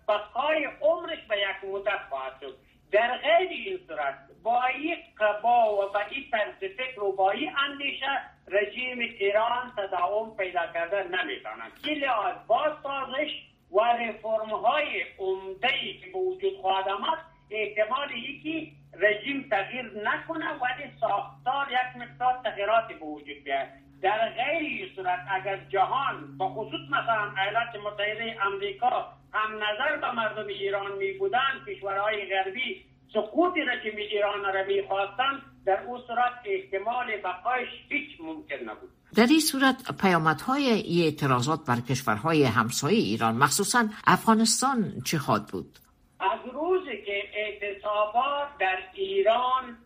بقای 0.08 0.68
عمرش 0.80 1.18
به 1.28 1.38
یک 1.38 1.70
مدت 1.72 2.00
خواهد 2.08 2.32
شد. 2.40 2.56
در 2.92 3.18
غیر 3.18 3.48
این 3.48 3.80
صورت 3.88 4.14
با 4.42 4.64
این 4.64 4.96
قبا 5.18 5.72
و 5.72 5.92
با 5.92 6.00
این 6.10 6.24
طرز 6.30 6.72
فکر 6.72 7.02
و 7.02 7.12
با 7.12 7.30
این 7.30 7.52
اندیشه 7.56 8.20
رژیم 8.48 8.98
ایران 8.98 9.72
تداوم 9.76 10.36
پیدا 10.36 10.66
کرده 10.74 11.02
نمی‌تواند. 11.02 11.72
این 11.84 11.98
لحاظ 11.98 12.34
با 12.46 12.76
سازش 12.82 13.30
و 13.72 13.80
رفرم 13.80 14.50
های 14.50 15.02
عمده 15.18 15.68
که 16.00 16.10
به 16.12 16.18
وجود 16.18 16.56
خواهد 16.60 16.88
آمد 16.88 17.18
احتمال 17.50 18.10
یکی 18.10 18.72
رژیم 18.98 19.46
تغییر 19.50 19.92
نکنه 20.04 20.46
ولی 20.46 20.90
ساختار 21.00 21.66
یک 21.70 22.02
مقدار 22.02 22.40
تغییرات 22.44 22.88
به 22.88 23.06
وجود 23.06 23.44
بیاید. 23.44 23.68
در 24.02 24.28
غیر 24.28 24.62
این 24.62 24.88
صورت 24.96 25.18
اگر 25.30 25.56
جهان 25.68 26.36
با 26.38 26.48
خصوص 26.48 26.80
مثلا 26.90 27.32
ایالات 27.42 27.76
متحده 27.84 28.46
امریکا 28.46 29.12
هم 29.32 29.56
نظر 29.56 29.96
به 29.96 30.12
مردم 30.12 30.46
ایران 30.46 30.92
می 30.98 31.12
بودن 31.12 31.64
کشورهای 31.66 32.26
غربی 32.26 32.84
سقوط 33.12 33.52
رژیم 33.56 33.96
ایران 33.96 34.44
را 34.54 34.64
می 34.64 34.82
خواستن 34.82 35.42
در 35.66 35.82
او 35.86 35.98
صورت 35.98 36.32
احتمال 36.44 37.06
بقایش 37.24 37.68
هیچ 37.88 38.20
ممکن 38.20 38.54
نبود. 38.54 38.90
در 39.16 39.26
این 39.26 39.40
صورت 39.40 40.00
پیامدهای 40.00 40.66
ای 40.66 41.04
اعتراضات 41.04 41.60
بر 41.66 41.80
کشورهای 41.80 42.44
همسایه 42.44 42.98
ایران 42.98 43.36
مخصوصا 43.36 43.84
افغانستان 44.06 45.00
چه 45.04 45.18
خواهد 45.18 45.46
بود؟ 45.46 45.78
از 46.20 46.38
روزی 46.52 47.02
که 47.06 47.22
اعتصابات 47.34 48.48
در 48.60 48.78
ایران 48.94 49.78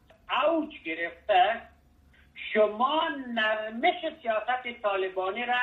اوج 0.46 0.70
گرفته 0.84 1.62
شما 2.52 3.02
نرمش 3.34 4.00
سیاست 4.22 4.82
طالبانی 4.82 5.46
را 5.46 5.60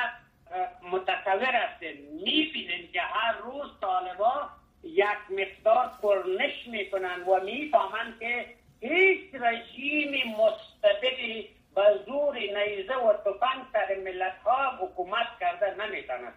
متصور 0.92 1.54
هستید 1.54 2.10
می‌بینید 2.12 2.92
که 2.92 3.00
هر 3.00 3.34
روز 3.38 3.70
طالبا 3.80 4.48
یک 4.82 5.18
مقدار 5.30 5.90
کرنش 6.02 6.68
می‌کنن 6.68 7.22
و 7.22 7.44
می‌فهمند 7.44 8.18
که 8.20 8.46
هیچ 8.80 9.34
رژیم 9.34 10.36
مستبدی 10.36 11.48
به 11.74 12.00
زور 12.06 12.34
نیزه 12.34 12.94
و 12.94 13.12
تفنگ 13.12 13.62
سر 13.72 13.94
ملت 14.04 14.36
ها 14.44 14.76
حکومت 14.76 15.26
کرده 15.40 15.86
نمی‌تواند 15.86 16.34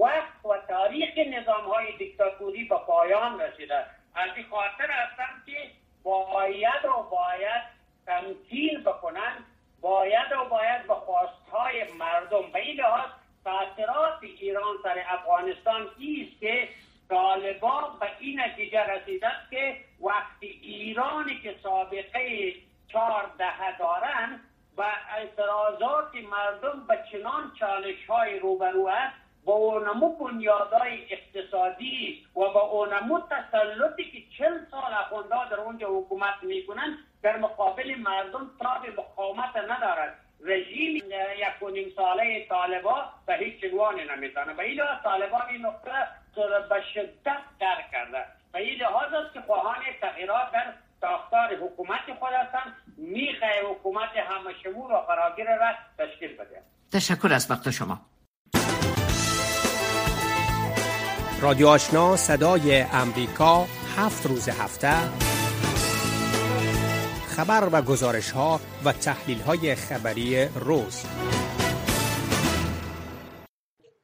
وقت 0.00 0.44
و 0.44 0.56
تاریخ 0.68 1.18
نظام 1.18 1.64
های 1.64 1.96
دیکتاتوری 1.98 2.64
به 2.64 2.76
پایان 2.76 3.40
رسیده. 3.40 3.86
از 4.14 4.30
این 4.36 4.46
خاطر 4.50 4.90
هستم 4.90 5.42
که 5.46 5.70
باید 6.02 6.84
و 6.84 7.02
باید 7.10 7.62
تمکین 8.06 8.82
بکنند. 8.84 9.44
باید 9.80 10.32
و 10.32 10.44
باید 10.44 10.86
به 10.86 10.94
خواستهای 10.94 11.92
مردم. 11.92 12.52
به 12.52 12.58
این 12.58 12.76
لحاظ 12.76 13.10
تاثیرات 13.44 14.18
ایران 14.22 14.76
سر 14.82 15.04
افغانستان 15.08 15.82
است 15.82 16.40
که 16.40 16.68
طالبان 17.10 17.98
به 18.00 18.06
این 18.20 18.40
نتیجه 18.40 18.80
رسیدن 18.80 19.32
که 19.50 19.76
وقتی 20.00 20.46
ایرانی 20.46 21.40
که 21.42 21.54
سابقه 21.62 22.52
چهار 22.92 23.30
دهه 23.38 23.78
دارن 23.78 24.40
و 24.76 24.82
اعتراضات 25.16 26.14
مردم 26.14 26.86
به 26.88 26.98
چنان 27.12 27.52
چالش 27.58 28.06
های 28.08 28.38
روبرو 28.38 28.86
است 28.86 29.16
با 29.44 29.52
اونمو 29.52 30.16
بنیادهای 30.16 30.98
اقتصادی 31.10 32.26
و 32.36 32.40
با 32.40 32.60
اونمو 32.60 33.20
تسلطی 33.20 34.04
که 34.04 34.22
چل 34.38 34.58
سال 34.70 34.92
اخونده 34.92 35.50
در 35.50 35.60
اونجا 35.60 35.88
حکومت 35.88 36.42
می‌کنن 36.42 36.98
در 37.22 37.36
مقابل 37.36 37.94
مردم 37.94 38.50
تاب 38.60 38.86
مقاومت 38.98 39.56
ندارد. 39.56 40.18
رژیم 40.44 40.96
یک 40.96 41.62
و 41.62 41.68
نیم 41.70 41.92
ساله 41.96 42.46
طالبا 42.48 43.04
به 43.26 43.34
هیچ 43.34 43.72
عنوان 43.72 43.94
نمی‌تونه 44.00 44.54
به 44.54 44.62
این 44.62 44.80
طالبان 45.04 45.42
این 45.50 45.66
نقطه 45.66 45.90
به 46.68 46.82
شدت 46.94 47.42
درک 47.60 47.90
کرده. 47.92 48.24
به 48.52 48.58
این 48.58 48.80
لحاظ 48.80 49.12
است 49.14 49.34
که 49.34 49.40
خواهان 49.40 49.76
تغییرات 50.00 50.52
در 50.52 50.72
ساختار 51.00 51.54
حکومت 51.54 52.18
خود 52.18 52.32
هستند. 52.32 52.76
می‌خواه 52.96 53.50
حکومت 53.70 54.08
همه 54.16 54.54
شمول 54.62 54.90
و 54.92 55.02
فراگیر 55.06 55.56
را 55.56 55.72
تشکیل 55.98 56.32
بده. 56.36 56.62
تشکر 56.92 57.32
از 57.32 57.50
وقت 57.50 57.70
شما. 57.70 58.00
رادیو 61.42 61.68
آشنا 61.68 62.16
صدای 62.16 62.84
امریکا 62.92 63.66
هفت 63.96 64.26
روز 64.26 64.48
هفته. 64.48 64.92
خبر 67.40 67.68
و 67.72 67.82
گزارش 67.82 68.30
ها 68.30 68.60
و 68.84 68.92
تحلیل 68.92 69.40
های 69.40 69.74
خبری 69.74 70.44
روز. 70.44 71.04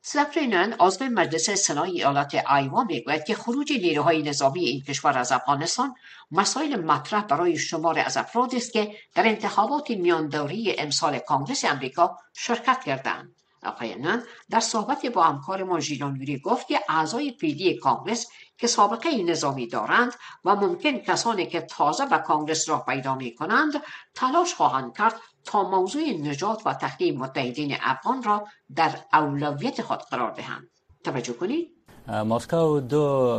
سفرینن 0.02 0.72
عضو 0.80 1.04
مجلس 1.04 1.50
سنای 1.50 1.90
ایالات 1.90 2.34
آیوا 2.34 2.84
می‌گوید 2.84 3.24
که 3.24 3.34
خروج 3.34 3.72
نیروهای 3.72 4.22
نظامی 4.22 4.64
این 4.64 4.82
کشور 4.82 5.18
از 5.18 5.32
افغانستان 5.32 5.94
مسائل 6.30 6.76
مطرح 6.76 7.24
برای 7.24 7.58
شمار 7.58 7.98
از 7.98 8.16
افرادی 8.16 8.56
است 8.56 8.72
که 8.72 8.92
در 9.14 9.26
انتخابات 9.26 9.90
میانداری 9.90 10.76
امسال 10.78 11.18
کانگرس 11.18 11.64
امریکا 11.64 12.18
شرکت 12.34 12.84
کردند. 12.84 13.34
آقای 13.62 13.94
نن 13.94 14.22
در 14.50 14.60
صحبت 14.60 15.06
با 15.06 15.22
همکارمان 15.22 15.80
ژیلان 15.80 16.40
گفت 16.44 16.66
که 16.66 16.80
اعضای 16.88 17.36
فعلی 17.40 17.76
کانگرس 17.78 18.26
که 18.58 18.66
سابقه 18.66 19.22
نظامی 19.22 19.66
دارند 19.66 20.12
و 20.44 20.56
ممکن 20.56 20.98
کسانی 20.98 21.46
که 21.46 21.60
تازه 21.60 22.06
به 22.06 22.18
کانگرس 22.18 22.68
را 22.68 22.78
پیدا 22.78 23.14
می 23.14 23.34
کنند 23.34 23.72
تلاش 24.14 24.54
خواهند 24.54 24.96
کرد 24.96 25.14
تا 25.44 25.62
موضوع 25.62 26.02
نجات 26.02 26.62
و 26.66 26.74
تحقیم 26.74 27.18
متحدین 27.18 27.76
افغان 27.80 28.22
را 28.22 28.46
در 28.76 28.90
اولویت 29.12 29.82
خود 29.82 29.98
قرار 29.98 30.30
دهند. 30.30 30.68
توجه 31.04 31.32
کنید. 31.32 31.68
مسکو 32.08 32.80
دو 32.80 33.36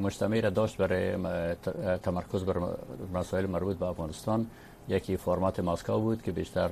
مجتمع 0.00 0.40
را 0.40 0.50
داشت 0.50 0.76
برای 0.76 1.16
تمرکز 2.02 2.44
بر 2.44 2.60
مسائل 3.14 3.46
مربوط 3.46 3.76
به 3.76 3.86
افغانستان. 3.86 4.46
یکی 4.88 5.16
فرمات 5.16 5.60
ماسکو 5.60 6.00
بود 6.00 6.22
که 6.22 6.32
بیشتر 6.32 6.70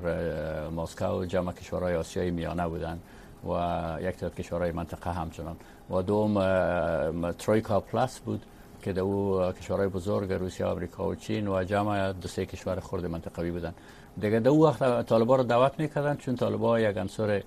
ماسکو 0.68 1.24
جمع 1.24 1.52
کشورهای 1.52 1.96
آسیایی 1.96 2.30
میانه 2.30 2.68
بودند. 2.68 3.02
و 3.48 3.96
یک 4.00 4.16
تعداد 4.16 4.34
کشورهای 4.34 4.72
منطقه 4.72 5.12
همچنان 5.12 5.56
و 5.90 6.02
دوم 6.02 7.32
ترویکا 7.32 7.80
پلاس 7.80 8.18
بود 8.18 8.42
که 8.82 8.92
دو 8.92 9.52
کشورهای 9.60 9.88
بزرگ 9.88 10.32
روسیه 10.32 10.66
آمریکا 10.66 11.08
و 11.08 11.14
چین 11.14 11.48
و 11.48 11.64
جمع 11.64 12.12
دو 12.12 12.28
سه 12.28 12.46
کشور 12.46 12.80
خرد 12.80 13.06
منطقوی 13.06 13.50
بودن. 13.50 13.74
دیگه 14.20 14.40
دو 14.40 14.54
وقت 14.54 15.06
طالبا 15.06 15.36
رو 15.36 15.42
دعوت 15.42 15.72
می‌کردن 15.78 16.16
چون 16.16 16.36
طالبا 16.36 16.80
یک 16.80 16.96
عنصر 16.96 17.42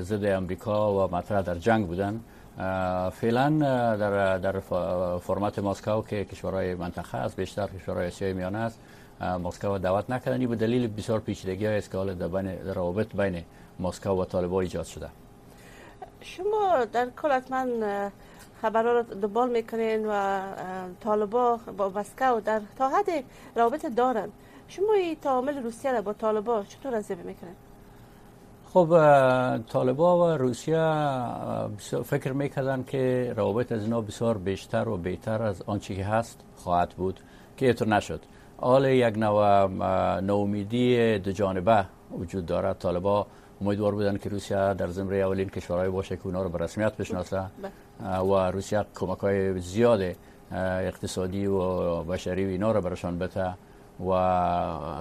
ضد 0.00 0.24
امریکا 0.24 1.08
و 1.08 1.14
مطرح 1.16 1.42
در 1.42 1.54
جنگ 1.54 1.86
بودن. 1.86 2.20
فعلا 3.10 3.50
در 3.96 4.38
در 4.38 4.60
فرمات 5.18 5.58
ماسکو 5.58 6.02
که 6.02 6.24
کشورهای 6.24 6.74
منطقه 6.74 7.18
است 7.18 7.36
بیشتر 7.36 7.66
کشورهای 7.66 8.06
آسیای 8.06 8.32
میانه 8.32 8.58
است 8.58 8.80
مسکو 9.44 9.78
دعوت 9.78 10.10
نکردن. 10.10 10.40
این 10.40 10.48
به 10.48 10.56
دلیل 10.56 10.86
بسیار 10.86 11.20
پیچیدگی 11.20 11.66
است 11.66 11.90
که 11.90 11.96
حال 11.96 12.14
در 12.14 12.72
روابط 12.74 13.16
بین 13.16 13.42
مسکو 13.80 14.10
و 14.10 14.24
طالبان 14.24 14.62
ایجاد 14.62 14.84
شده. 14.84 15.08
شما 16.20 16.84
در 16.92 17.10
کل 17.22 17.40
من 17.50 17.68
خبرها 18.62 18.92
رو 18.92 19.02
دنبال 19.02 19.50
می‌کنین 19.50 20.06
و 20.06 20.40
طالبا 21.00 21.56
با 21.76 21.88
مسکو 21.88 22.40
در 22.40 22.60
تا 22.78 22.88
حد 22.88 23.24
رابط 23.56 23.86
دارن. 23.86 24.28
شما 24.68 24.92
این 24.92 25.16
تعامل 25.16 25.62
روسیه 25.62 25.92
را 25.92 26.02
با 26.02 26.12
طالبا 26.12 26.62
چطور 26.62 26.94
ارزیابی 26.94 27.22
می‌کنین؟ 27.22 27.54
خب 28.72 28.88
طالبا 29.68 30.18
و 30.18 30.38
روسیه 30.38 30.94
فکر 32.04 32.32
می‌کردن 32.32 32.84
که 32.84 33.32
روابط 33.36 33.72
از 33.72 33.82
اینا 33.82 34.00
بسیار 34.00 34.38
بیشتر 34.38 34.88
و 34.88 34.96
بهتر 34.96 35.42
از 35.42 35.62
آنچه 35.62 35.94
که 35.94 36.04
هست 36.04 36.40
خواهد 36.56 36.90
بود 36.90 37.20
که 37.56 37.66
اینطور 37.66 37.88
نشد. 37.88 38.20
حال 38.56 38.84
یک 38.84 39.18
نوع 39.18 39.66
نومیدی 40.20 41.18
دو 41.18 41.32
جانبه 41.32 41.86
وجود 42.18 42.46
دارد. 42.46 42.78
طالبا 42.78 43.26
امیدوار 43.66 43.94
بودن 43.94 44.16
که 44.16 44.28
روسیه 44.28 44.74
در 44.74 44.88
زمره 44.88 45.16
اولین 45.16 45.48
کشورهای 45.48 45.88
باشه 45.88 46.16
که 46.16 46.26
اونا 46.26 46.42
رو 46.42 46.48
به 46.48 46.58
رسمیت 46.58 46.96
بشناسه 46.96 47.42
و 48.02 48.50
روسیه 48.50 48.86
کمک 48.94 49.18
های 49.18 49.60
زیاد 49.60 50.16
اقتصادی 50.52 51.46
و 51.46 52.02
بشری 52.02 52.44
و 52.44 52.48
اینا 52.48 52.72
رو 52.72 52.80
برشان 52.80 53.18
بده. 53.18 53.54
و 54.00 54.12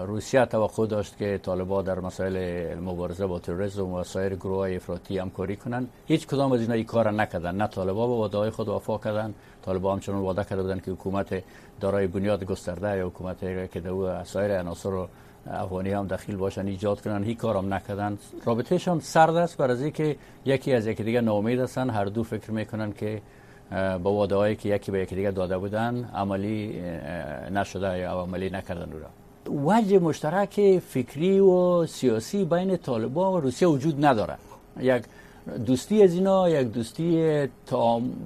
روسیه 0.06 0.46
توقع 0.46 0.88
داشت 0.88 1.18
که 1.18 1.40
طالبا 1.44 1.82
در 1.82 2.00
مسائل 2.00 2.36
مبارزه 2.80 3.26
با 3.26 3.40
تروریسم 3.40 3.94
و 3.94 4.04
سایر 4.04 4.36
گروه 4.36 4.58
های 4.58 4.76
افراطی 4.76 5.18
همکاری 5.18 5.56
کنند. 5.56 5.90
هیچ 6.06 6.28
کدام 6.28 6.52
از 6.52 6.62
اینا 6.62 6.74
این 6.74 6.84
کار 6.84 7.12
نکردن. 7.12 7.56
نه 7.56 7.68
طالبا 7.68 8.08
با 8.08 8.18
وعده 8.18 8.52
خود 8.52 8.70
وفا 8.70 8.98
کردن. 8.98 9.34
طالبا 9.66 9.94
همچنان 9.94 10.22
وعده 10.22 10.44
کرده 10.44 10.62
بودن 10.62 10.80
که 10.80 10.92
حکومت 10.92 11.44
دارای 11.80 12.08
بنیاد 12.08 12.44
گسترده 12.44 12.98
یا 12.98 13.08
حکومت 13.08 13.72
که 13.72 13.80
دو 13.80 14.24
سایر 14.24 14.60
عناصر 14.60 15.08
افغانی 15.48 15.92
هم 15.92 16.08
دخیل 16.08 16.36
باشن 16.36 16.68
ایجاد 16.68 17.02
کنن 17.02 17.24
هیچ 17.24 17.38
کارم 17.38 17.74
نکردن. 17.74 18.18
رابطهشان 18.46 19.00
سرد 19.00 19.36
است 19.36 19.58
بر 19.58 19.72
از 19.72 19.84
که 19.84 20.16
یکی 20.46 20.74
از 20.74 20.88
یکی 20.88 21.04
دیگه 21.04 21.22
ناامید 21.22 21.60
هستن. 21.60 21.90
هر 21.90 22.06
دو 22.06 22.24
فکر 22.24 22.52
می‌کنن 22.52 22.92
که 22.92 23.22
با 24.04 24.28
هایی 24.28 24.56
که 24.56 24.70
یکی 24.70 24.92
به 24.92 25.00
یکی 25.00 25.16
دیگه 25.16 25.32
داده 25.32 25.58
بودن 25.58 26.10
عملی 26.16 26.82
نشده 27.52 27.98
یا 27.98 28.12
عملی 28.12 28.50
نکردن 28.50 28.90
رو 28.92 29.00
وجه 29.70 30.00
مشترک 30.00 30.80
فکری 30.80 31.40
و 31.40 31.86
سیاسی 31.86 32.46
بین 32.46 32.78
طالبان 32.78 33.34
و 33.34 33.40
روسیه 33.40 33.68
وجود 33.68 34.06
نداره. 34.06 34.36
یک 34.80 35.04
دوستی 35.66 36.04
از 36.04 36.14
اینا 36.14 36.50
یک 36.50 36.68
دوستی 36.68 37.16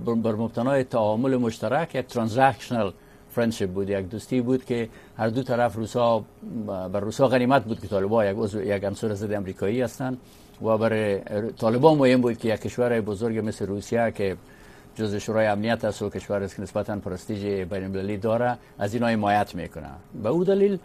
بر 0.05 0.31
مبنای 0.31 0.83
تعامل 0.83 1.37
مشترک 1.37 1.95
یک 1.95 2.07
transactional 2.07 2.93
friendship 3.37 3.69
بود 3.69 3.89
یک 3.89 4.09
دوستی 4.09 4.41
بود 4.41 4.65
که 4.65 4.89
هر 5.17 5.29
دو 5.29 5.43
طرف 5.43 5.75
روسا 5.75 6.23
بر 6.67 6.99
روسا 6.99 7.27
غنیمت 7.27 7.63
بود 7.63 7.79
که 7.81 7.87
طالبان 7.87 8.25
یک 8.25 8.37
عضو 8.39 8.61
یک 8.61 8.83
عنصر 8.83 9.13
ضد 9.13 9.33
امریکایی 9.33 9.81
هستند 9.81 10.17
و 10.61 10.77
برای 10.77 11.19
طالبان 11.61 11.97
مهم 11.97 12.21
بود 12.21 12.37
که 12.37 12.53
یک 12.53 12.61
کشور 12.61 13.01
بزرگ 13.01 13.47
مثل 13.47 13.65
روسیه 13.65 14.11
که 14.11 14.37
جز 14.95 15.15
شورای 15.15 15.47
امنیت 15.47 15.85
است 15.85 16.01
و 16.01 16.09
کشور 16.09 16.43
است 16.43 16.55
که 16.55 16.61
نسبتا 16.61 16.95
پرستیژ 16.95 17.43
بین 17.45 17.83
المللی 17.83 18.17
داره 18.17 18.57
از 18.79 18.93
اینا 18.93 19.07
حمایت 19.07 19.55
می‌کنه. 19.55 19.89
به 20.23 20.29
او 20.29 20.43
دلیل 20.43 20.77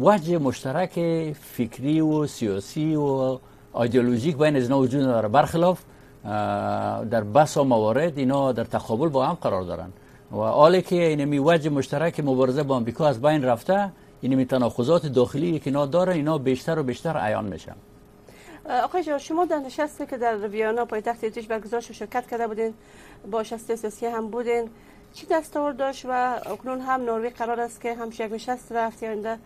وجه 0.00 0.38
مشترک 0.38 0.92
فکری 1.32 2.00
و 2.00 2.26
سیاسی 2.26 2.94
و 2.94 3.38
ایدئولوژیک 3.80 4.36
بین 4.36 4.56
از 4.56 4.70
وجود 4.70 5.02
داره 5.02 5.28
برخلاف 5.28 5.80
در 7.10 7.24
بس 7.34 7.56
و 7.56 7.64
موارد 7.64 8.18
اینا 8.18 8.52
در 8.52 8.64
تقابل 8.64 9.08
با 9.08 9.26
هم 9.26 9.34
قرار 9.34 9.62
دارن. 9.62 9.90
و 10.32 10.36
حالی 10.36 10.82
که 10.82 10.96
این 10.96 11.24
می 11.24 11.38
وجه 11.38 11.70
مشترک 11.70 12.20
مبارزه 12.20 12.62
با 12.62 12.76
آمریکا 12.76 13.06
از 13.08 13.22
بین 13.22 13.44
رفته 13.44 13.92
این 14.20 14.34
می 14.34 14.46
تناقضات 14.46 15.06
داخلی 15.06 15.58
که 15.58 15.66
اینا 15.66 15.86
داره 15.86 16.14
اینا 16.14 16.38
بیشتر 16.38 16.78
و 16.78 16.82
بیشتر 16.82 17.16
عیان 17.16 17.44
میشن. 17.44 17.74
آقای 18.68 19.20
شما 19.20 19.44
در 19.44 19.58
نشستی 19.58 20.06
که 20.06 20.16
در 20.16 20.48
ویانا 20.48 20.84
پایتخت 20.84 21.24
اتریش 21.24 21.46
برگزار 21.46 21.80
شرکت 21.80 22.26
کرده 22.26 22.46
بودین 22.46 22.74
با 23.30 23.42
شست 23.42 23.74
سیاسی 23.74 24.06
هم 24.06 24.28
بودین 24.30 24.70
چی 25.12 25.26
دستور 25.26 25.72
داشت 25.72 26.06
و 26.08 26.40
اکنون 26.46 26.80
هم 26.80 27.00
نروژ 27.02 27.32
قرار 27.32 27.60
است 27.60 27.80
که 27.80 27.94
همش 27.94 28.20
یک 28.20 28.32
نشست 28.32 28.72
رفت 28.72 29.02
آینده 29.02 29.38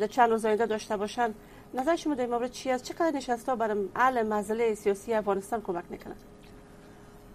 در 0.00 0.06
چند 0.06 0.30
روز 0.30 0.44
آینده 0.44 0.66
داشته 0.66 0.96
باشن؟ 0.96 1.34
نظر 1.74 1.96
شما 1.96 2.14
در 2.14 2.26
مورد 2.26 2.50
چی 2.50 2.70
است؟ 2.70 2.84
چقدر 2.84 3.10
نشست 3.10 3.48
ها 3.48 3.56
برای 3.56 3.88
حل 3.94 4.22
مسئله 4.22 4.74
سیاسی 4.74 5.14
افغانستان 5.14 5.62
کمک 5.62 5.84
می‌کنه 5.90 6.14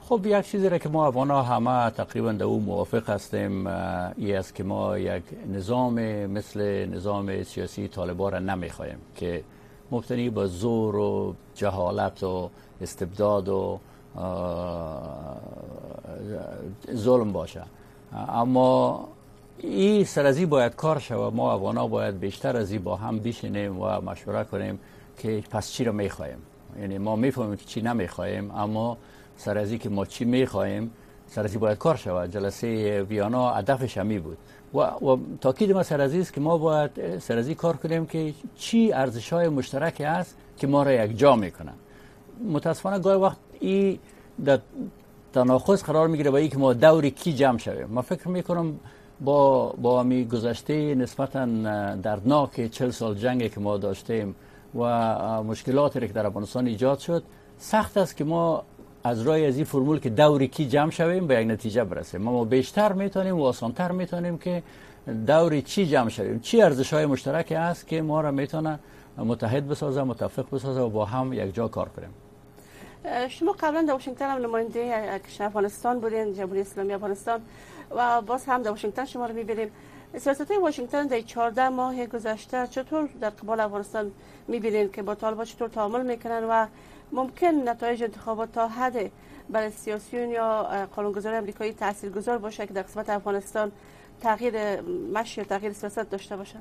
خب 0.10 0.26
یک 0.26 0.46
چیزی 0.46 0.70
را 0.70 0.78
که 0.78 0.90
ما 0.90 1.08
افغان 1.08 1.32
همه 1.32 1.90
تقریبا 1.90 2.32
در 2.32 2.44
او 2.44 2.60
موافق 2.60 3.10
هستیم 3.10 3.68
ای 4.18 4.34
است 4.34 4.56
که 4.56 4.64
ما 4.64 4.98
یک 4.98 5.24
نظام 5.54 5.94
مثل 6.26 6.86
نظام 6.86 7.44
سیاسی 7.44 7.88
طالبان 7.88 8.32
را 8.32 8.40
نمی‌خواهیم 8.40 8.98
که 9.16 9.44
مبتنی 9.92 10.30
با 10.30 10.48
زور 10.48 10.96
و 10.96 11.36
جهالت 11.56 12.24
و 12.24 12.50
استبداد 12.82 13.50
و 13.50 13.80
ظلم 16.96 17.32
باشه. 17.32 17.64
اما 18.30 19.08
این 19.58 20.06
سرازی 20.06 20.46
باید 20.46 20.76
کار 20.76 21.00
شود 21.00 21.36
ما 21.36 21.54
افغانا 21.54 21.88
باید 21.88 22.20
بیشتر 22.20 22.58
از 22.58 22.72
این 22.72 22.84
با 22.84 22.96
هم 22.96 23.20
بشینیم 23.20 23.82
و 23.82 24.02
مشوره 24.02 24.44
کنیم 24.44 24.80
که 25.18 25.44
پس 25.52 25.72
چی 25.72 25.84
رو 25.84 25.94
می‌خواهیم؟ 25.94 26.38
یعنی 26.80 26.98
ما 26.98 27.16
می‌فهمیم 27.16 27.56
که 27.56 27.66
چی 27.66 27.82
نمی‌خواهیم 27.82 28.52
اما 28.52 28.98
سرازی 29.38 29.78
که 29.78 29.90
ما 29.90 30.06
چی 30.06 30.26
می‌خواهیم 30.26 30.92
سرازی 31.28 31.58
باید 31.58 31.78
کار 31.78 31.96
شود. 31.96 32.32
جلسه 32.32 33.02
ویانا 33.02 33.50
هدفش 33.50 33.98
همی 33.98 34.20
بود. 34.20 34.38
و, 34.74 34.80
و 34.80 35.18
تاکید 35.42 35.72
ما 35.72 35.84
سرازی 35.84 36.20
است 36.20 36.34
که 36.34 36.42
ما 36.42 36.58
باید 36.58 37.20
سرازی 37.20 37.56
کار 37.56 37.76
کنیم 37.78 38.06
که 38.06 38.34
چی 38.56 38.94
ارزش 38.94 39.34
های 39.34 39.50
مشترک 39.50 40.02
است 40.02 40.38
که 40.58 40.68
ما 40.68 40.84
را 40.84 40.92
یک 40.92 41.18
جا 41.18 41.36
می‌کنن. 41.36 41.74
متاسفانه 42.52 43.00
گاهی 43.00 43.20
وقت 43.20 43.38
این 43.60 44.00
در 44.46 44.60
تناقض 45.34 45.84
قرار 45.84 46.08
می‌گیره 46.08 46.32
با 46.32 46.38
اینکه 46.38 46.58
ما 46.58 46.74
دوری 46.74 47.12
کی 47.12 47.34
جمع 47.34 47.58
شویم. 47.58 47.88
ما 47.88 48.02
فکر 48.02 48.28
می‌کنم 48.28 48.80
با 49.22 49.70
با 49.82 50.04
می 50.04 50.26
گذشته 50.26 50.96
نسبتا 50.96 51.46
دردناک 51.96 52.72
چل 52.72 52.90
سال 52.90 53.16
جنگی 53.16 53.50
که 53.50 53.60
ما 53.60 53.78
داشتیم 53.78 54.36
و 54.76 55.44
مشکلاتی 55.44 56.00
که 56.00 56.14
در 56.14 56.26
افغانستان 56.26 56.68
ایجاد 56.68 57.00
شد 57.00 57.24
سخت 57.58 57.98
است 57.98 58.18
که 58.18 58.24
ما 58.24 58.64
از 59.08 59.22
رای 59.22 59.46
از 59.46 59.56
این 59.56 59.66
فرمول 59.66 60.00
که 60.00 60.10
دوری 60.10 60.48
کی 60.48 60.68
جمع 60.68 60.92
شویم 60.92 61.28
به 61.28 61.42
یک 61.42 61.48
نتیجه 61.48 61.84
برسیم. 61.84 62.22
ما, 62.22 62.44
بیشتر 62.46 62.94
می‌تونیم 62.94 63.40
و 63.40 63.44
آسانتر 63.44 63.92
می‌تونیم 63.92 64.38
که 64.38 64.64
دوری 65.28 65.62
چی 65.62 65.88
جمع 65.88 66.10
شویم؟ 66.10 66.40
چی 66.40 66.62
ارزش 66.62 66.94
های 66.94 67.06
مشترک 67.06 67.52
است 67.52 67.88
که 67.88 68.02
ما 68.02 68.22
را 68.22 68.32
می‌تونه 68.32 68.80
متحد 69.18 69.68
بسازه 69.68 70.04
متفق 70.04 70.56
بسازه 70.56 70.82
و 70.82 70.90
با 70.90 71.06
هم 71.06 71.34
یک 71.34 71.56
جا 71.56 71.68
کار 71.68 71.90
کنیم؟ 71.90 72.14
شما 73.30 73.52
قبلا 73.52 73.82
در 73.82 73.94
واشنگتن 73.94 74.30
هم 74.30 74.42
نماینده 74.42 75.20
افغانستان 75.40 76.00
بودین 76.00 76.34
جمهوری 76.34 76.62
اسلامی 76.62 76.94
افغانستان 76.94 77.42
و 77.92 78.22
باز 78.22 78.46
هم 78.46 78.62
در 78.62 78.70
واشنگتن 78.70 79.06
شما 79.06 79.26
رو 79.26 79.34
می‌بینیم. 79.34 79.72
سیاست 80.18 80.52
واشنگتن 80.62 81.08
در 81.08 81.22
14 81.22 81.70
ماه 81.70 82.06
گذشته 82.06 82.68
چطور 82.68 83.10
در 83.22 83.30
قبال 83.30 83.60
افغانستان 83.60 84.12
می‌بینین 84.48 84.92
که 84.92 85.02
با 85.02 85.16
طالبان 85.16 85.46
چطور 85.46 85.70
تعامل 85.70 86.06
می‌کنن 86.06 86.44
و 86.50 86.66
ممکن 87.12 87.48
نتایج 87.48 88.04
انتخابات 88.04 88.52
تا 88.52 88.68
حد 88.68 89.12
برای 89.50 89.72
سیاسیون 89.72 90.30
یا 90.30 90.68
قانونگذار 90.96 91.34
امریکایی 91.34 91.74
تاثیرگذار 91.74 92.38
باشه 92.38 92.68
که 92.68 92.74
در 92.74 92.82
قسمت 92.82 93.10
افغانستان 93.10 93.72
تغییر 94.22 94.82
مشی 95.14 95.44
تغییر 95.44 95.74
سیاست 95.74 96.10
داشته 96.10 96.38
باشن. 96.38 96.60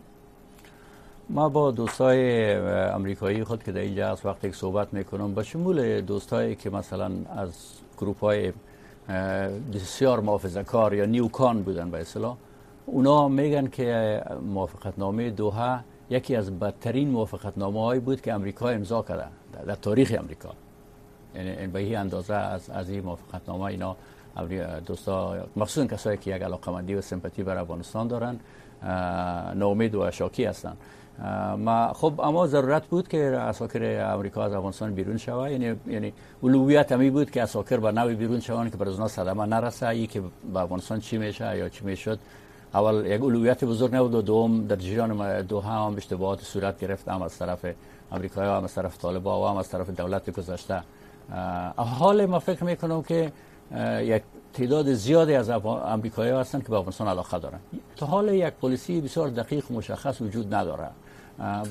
ما 1.30 1.48
با 1.48 1.70
دوستای 1.70 2.52
امریکایی 2.98 3.44
خود 3.44 3.62
که 3.62 3.72
در 3.72 3.80
اینجا 3.80 4.10
از 4.10 4.26
وقتی 4.26 4.52
صحبت 4.52 4.94
می‌کنم 4.94 5.34
با 5.34 5.42
شمول 5.42 6.00
دوستایی 6.00 6.54
که 6.54 6.70
مثلا 6.70 7.10
از 7.36 7.52
گروپ 7.98 8.20
های 8.20 8.52
بسیار 9.74 10.20
محافظه 10.20 10.64
کار 10.64 10.94
یا 10.94 11.04
نیوکان 11.04 11.62
بودن 11.62 11.90
به 11.90 11.98
اصطلاح 11.98 12.36
اونا 12.86 13.28
میگن 13.28 13.66
که 13.66 14.22
موافقت 14.42 14.98
نامه 14.98 15.30
دوها 15.30 15.80
یکی 16.10 16.36
از 16.36 16.58
بدترین 16.58 17.10
موافقت 17.10 17.58
نامه 17.58 17.80
هایی 17.80 18.00
بود 18.00 18.20
که 18.20 18.32
امریکا 18.32 18.68
امضا 18.68 19.02
کرده. 19.02 19.24
در 19.66 19.74
تاریخ 19.74 20.14
امریکا. 20.18 20.50
یعنی 21.34 21.66
به 21.66 21.78
این 21.78 21.96
اندازه 21.96 22.34
از 22.34 22.70
از 22.70 22.90
این 22.90 23.04
موافقت 23.04 23.40
نامه 23.48 23.62
اینا 23.62 23.96
دوستا 24.86 25.36
مخصوصا 25.56 25.86
کسایی 25.86 26.18
که 26.18 26.36
یک 26.36 26.42
علاقمندی 26.42 26.94
و 26.94 27.00
سمپاتی 27.00 27.42
بر 27.42 27.58
افغانستان 27.58 28.08
دارن 28.08 28.38
ناامید 29.54 29.94
و 29.94 30.10
شاکی 30.10 30.44
هستن. 30.44 30.76
ما 31.58 31.92
خب 31.92 32.20
اما 32.20 32.46
ضرورت 32.46 32.86
بود 32.86 33.08
که 33.08 33.18
اساکر 33.18 34.10
امریکا 34.14 34.44
از 34.44 34.52
افغانستان 34.52 34.94
بیرون 34.94 35.16
شود 35.16 35.50
یعنی 35.50 35.76
یعنی 35.86 36.12
اولویت 36.40 36.92
همی 36.92 37.10
بود 37.10 37.30
که 37.30 37.42
اساکر 37.42 37.76
با 37.76 37.90
نوی 37.90 38.14
بیرون 38.14 38.40
شوند 38.40 38.70
که 38.70 38.76
بر 38.76 38.88
از 38.88 39.12
صدمه 39.12 39.46
نرسه. 39.46 39.88
ای 39.88 40.06
که 40.06 40.22
به 40.52 40.60
افغانستان 40.60 41.00
چی 41.00 41.18
میشه 41.18 41.58
یا 41.58 41.68
چی 41.68 41.84
می‌شد؟ 41.84 42.18
اول 42.74 43.06
یک 43.06 43.22
اولویت 43.22 43.64
بزرگ 43.64 43.94
نبود 43.94 44.14
و 44.14 44.22
دوم 44.22 44.66
در 44.66 44.76
جریان 44.76 45.42
دو 45.42 45.60
هم 45.60 45.94
اشتباهات 45.96 46.40
صورت 46.40 46.78
گرفت. 46.78 47.08
هم 47.08 47.22
از 47.22 47.38
طرف 47.38 47.66
امریکا 48.12 48.56
هم 48.56 48.64
از 48.64 48.74
طرف 48.74 48.98
طالبان 48.98 49.42
و 49.42 49.46
هم 49.46 49.56
از 49.56 49.68
طرف 49.68 49.90
دولت 49.90 50.30
گذشته 50.30 50.82
حال 51.76 52.26
ما 52.26 52.38
فکر 52.38 52.64
می‌کنم 52.64 53.02
که 53.02 53.32
یک 54.00 54.22
تعداد 54.54 54.92
زیادی 54.92 55.34
از 55.34 55.50
امریکایی 55.50 56.32
هستند 56.32 56.62
که 56.62 56.68
به 56.68 56.76
افغانستان 56.76 57.08
علاقه 57.08 57.38
دارند 57.38 57.60
تا 57.96 58.06
حال 58.06 58.28
یک 58.28 58.54
پلیسی 58.62 59.00
بسیار 59.00 59.28
دقیق 59.28 59.72
مشخص 59.72 60.20
وجود 60.20 60.54
نداره. 60.54 60.88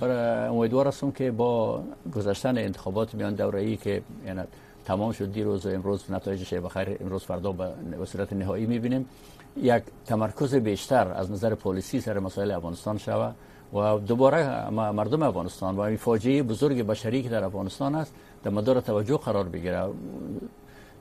برای 0.02 0.48
امیدوار 0.48 0.88
هستم 0.88 1.12
که 1.12 1.32
با 1.32 1.84
گذشتن 2.16 2.58
انتخابات 2.58 3.16
میان 3.16 3.34
دوره 3.36 3.62
ای 3.62 3.78
که 3.78 4.02
یعنی 4.26 4.42
تمام 4.86 5.12
شد 5.12 5.32
دیروز 5.32 5.66
و 5.66 5.70
امروز 5.70 6.12
نتایجش 6.12 6.54
بخیر 6.54 6.98
امروز 7.02 7.24
فردا 7.24 7.52
به 7.52 8.06
صورت 8.06 8.34
نهایی 8.34 8.66
می‌بینیم 8.66 9.06
یک 9.58 9.84
تمرکز 10.06 10.56
بیشتر 10.56 11.12
از 11.12 11.32
نظر 11.32 11.56
پلیسی 11.56 12.02
سر 12.02 12.20
مسائل 12.20 12.52
افغانستان 12.52 12.98
شود 12.98 13.36
و 13.76 14.00
دوباره 14.00 14.70
مردم 14.70 15.24
افغانستان 15.24 15.76
و 15.76 15.80
این 15.80 15.98
فاجعه 15.98 16.44
بزرگ 16.44 16.86
بشری 16.86 17.24
که 17.24 17.30
در 17.30 17.44
افغانستان 17.44 17.96
است 17.96 18.14
در 18.44 18.52
مدار 18.52 18.82
توجه 18.82 19.18
قرار 19.18 19.44
بگیره. 19.44 19.84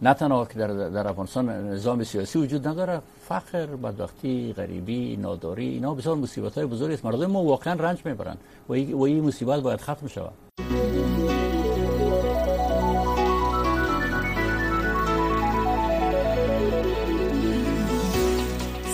نه 0.03 0.15
تنها 0.15 0.45
که 0.45 0.59
در, 0.59 0.67
در 0.91 1.09
افغانستان 1.09 1.49
نظام 1.49 2.05
سیاسی 2.05 2.39
وجود 2.39 2.69
نداره 2.69 3.01
فقر 3.29 3.67
بدبختی 3.67 4.53
غریبی 4.53 5.17
ناداری 5.17 5.69
اینا 5.69 5.95
بسیار 5.95 6.17
مصیبت 6.17 6.55
های 6.59 6.67
بزرگی 6.67 6.95
است. 6.95 7.05
مردم 7.05 7.27
ما 7.27 7.43
واقعا 7.43 7.75
رنج 7.75 7.99
می‌برند 8.05 8.39
و 8.69 8.73
این 9.03 9.25
مصیبت 9.25 9.61
باید 9.61 9.81
ختم 9.81 10.07
شود. 10.07 10.33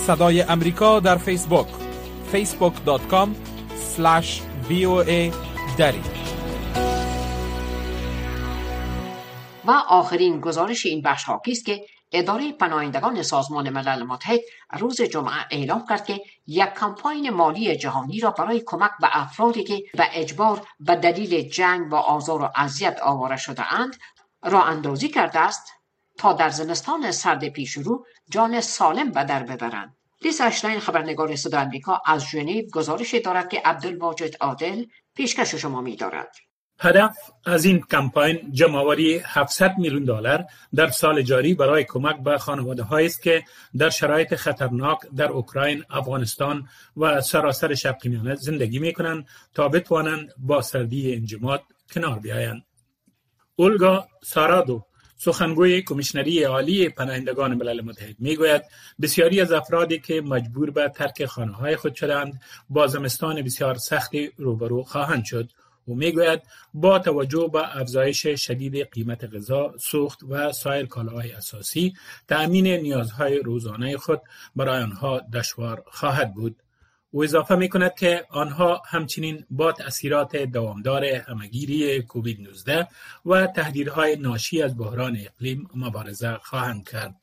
صدای 0.07 0.41
امریکا 0.41 0.99
در 0.99 1.15
فیسبوک 1.15 1.67
facebook.com 2.33 3.50
slash 3.81 4.41
voa 4.69 5.31
دری 5.77 6.01
و 9.65 9.71
آخرین 9.71 10.39
گزارش 10.39 10.85
این 10.85 11.01
بخش 11.01 11.29
است 11.29 11.65
که 11.65 11.85
اداره 12.11 12.51
پناهندگان 12.51 13.23
سازمان 13.23 13.69
ملل 13.69 14.03
متحد 14.03 14.39
روز 14.79 15.01
جمعه 15.01 15.45
اعلام 15.51 15.85
کرد 15.89 16.05
که 16.05 16.21
یک 16.47 16.73
کمپاین 16.73 17.29
مالی 17.29 17.75
جهانی 17.75 18.19
را 18.19 18.31
برای 18.31 18.63
کمک 18.65 18.91
به 19.01 19.09
افرادی 19.11 19.63
که 19.63 19.83
به 19.93 20.07
اجبار 20.11 20.67
به 20.79 20.95
دلیل 20.95 21.49
جنگ 21.49 21.93
و 21.93 21.95
آزار 21.95 22.41
و 22.41 22.49
اذیت 22.55 22.99
آواره 23.01 23.37
شده 23.37 23.73
اند 23.73 23.95
را 24.43 24.63
اندازی 24.63 25.07
کرده 25.07 25.39
است 25.39 25.71
تا 26.17 26.33
در 26.33 26.49
زمستان 26.49 27.11
سرد 27.11 27.49
پیشرو 27.49 28.05
جان 28.29 28.61
سالم 28.61 29.11
به 29.11 29.23
در 29.23 29.43
ببرند. 29.43 30.00
لیس 30.23 30.41
اشتاین 30.41 30.79
خبرنگار 30.79 31.35
صدا 31.35 31.59
امریکا 31.59 32.01
از 32.05 32.25
ژنو 32.25 32.61
گزارشی 32.73 33.19
دارد 33.19 33.49
که 33.49 33.61
عبدالواجد 33.65 34.35
عادل 34.41 34.85
پیشکش 35.15 35.55
شما 35.55 35.81
می 35.81 35.95
دارد. 35.95 36.35
هدف 36.79 37.17
از 37.45 37.65
این 37.65 37.81
کمپاین 37.81 38.51
جمعآوری 38.51 39.21
700 39.25 39.77
میلیون 39.77 40.03
دلار 40.03 40.45
در 40.75 40.87
سال 40.87 41.21
جاری 41.21 41.53
برای 41.53 41.83
کمک 41.83 42.23
به 42.23 42.37
خانواده 42.37 42.93
است 42.93 43.21
که 43.21 43.43
در 43.77 43.89
شرایط 43.89 44.35
خطرناک 44.35 44.99
در 45.15 45.31
اوکراین، 45.31 45.83
افغانستان 45.89 46.67
و 46.97 47.21
سراسر 47.21 47.73
شرق 47.73 48.07
میانه 48.07 48.35
زندگی 48.35 48.79
می 48.79 48.93
کنند 48.93 49.27
تا 49.53 49.69
بتوانند 49.69 50.33
با 50.37 50.61
سردی 50.61 51.15
انجماد 51.15 51.63
کنار 51.93 52.19
بیایند. 52.19 52.63
اولگا 53.55 54.07
سارادو 54.23 54.85
سخنگوی 55.23 55.81
کمیشنری 55.81 56.43
عالی 56.43 56.89
پناهندگان 56.89 57.53
ملل 57.53 57.81
متحد 57.81 58.15
می‌گوید 58.19 58.61
بسیاری 59.01 59.41
از 59.41 59.51
افرادی 59.51 59.99
که 59.99 60.21
مجبور 60.21 60.71
به 60.71 60.91
ترک 60.95 61.25
خانه 61.25 61.51
های 61.51 61.75
خود 61.75 61.95
شدند 61.95 62.41
با 62.69 62.87
زمستان 62.87 63.41
بسیار 63.41 63.75
سختی 63.75 64.31
روبرو 64.37 64.83
خواهند 64.83 65.25
شد. 65.25 65.49
او 65.85 65.95
می‌گوید 65.95 66.41
با 66.73 66.99
توجه 66.99 67.49
به 67.53 67.77
افزایش 67.77 68.27
شدید 68.27 68.91
قیمت 68.91 69.35
غذا، 69.35 69.73
سوخت 69.79 70.19
و 70.29 70.51
سایر 70.51 70.85
کالاهای 70.85 71.31
اساسی 71.31 71.93
تأمین 72.27 72.67
نیازهای 72.67 73.39
روزانه 73.39 73.97
خود 73.97 74.21
برای 74.55 74.83
آنها 74.83 75.19
دشوار 75.33 75.83
خواهد 75.87 76.33
بود. 76.33 76.55
او 77.11 77.23
اضافه 77.23 77.55
می 77.55 77.69
کند 77.69 77.95
که 77.95 78.25
آنها 78.29 78.81
همچنین 78.85 79.45
با 79.49 79.71
تأثیرات 79.71 80.35
دوامدار 80.35 81.05
همگیری 81.05 82.01
کووید 82.01 82.41
19 82.41 82.87
و 83.25 83.47
تهدیدهای 83.47 84.15
ناشی 84.15 84.61
از 84.61 84.77
بحران 84.77 85.17
اقلیم 85.25 85.69
مبارزه 85.75 86.37
خواهند 86.43 86.89
کرد. 86.89 87.20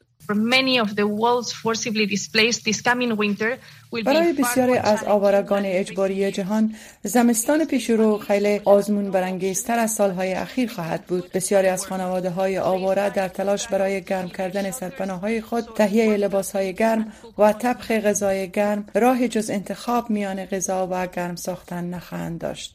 برای 4.04 4.32
بسیاری 4.32 4.76
از 4.76 5.04
آوارگان 5.04 5.62
اجباری 5.64 6.32
جهان 6.32 6.74
زمستان 7.02 7.64
پیشرو 7.64 8.18
خیلی 8.18 8.60
آزمون 8.64 9.10
برانگیزتر 9.10 9.78
از 9.78 9.90
سالهای 9.90 10.34
اخیر 10.34 10.68
خواهد 10.68 11.04
بود. 11.06 11.32
بسیاری 11.32 11.68
از 11.68 11.86
خانواده 11.86 12.30
های 12.30 12.58
آواره 12.58 13.10
در 13.10 13.28
تلاش 13.28 13.68
برای 13.68 14.02
گرم 14.02 14.28
کردن 14.28 14.70
سرپناه 14.70 15.20
های 15.20 15.40
خود 15.40 15.64
تهیه 15.64 16.16
لباس 16.16 16.52
های 16.52 16.74
گرم 16.74 17.12
و 17.38 17.52
طبخ 17.52 17.90
غذای 17.90 18.50
گرم 18.50 18.86
راه 18.94 19.28
جز 19.28 19.50
انتخاب 19.50 20.10
میان 20.10 20.44
غذا 20.44 20.88
و 20.90 21.06
گرم 21.06 21.36
ساختن 21.36 21.84
نخواهند 21.84 22.40
داشت. 22.40 22.74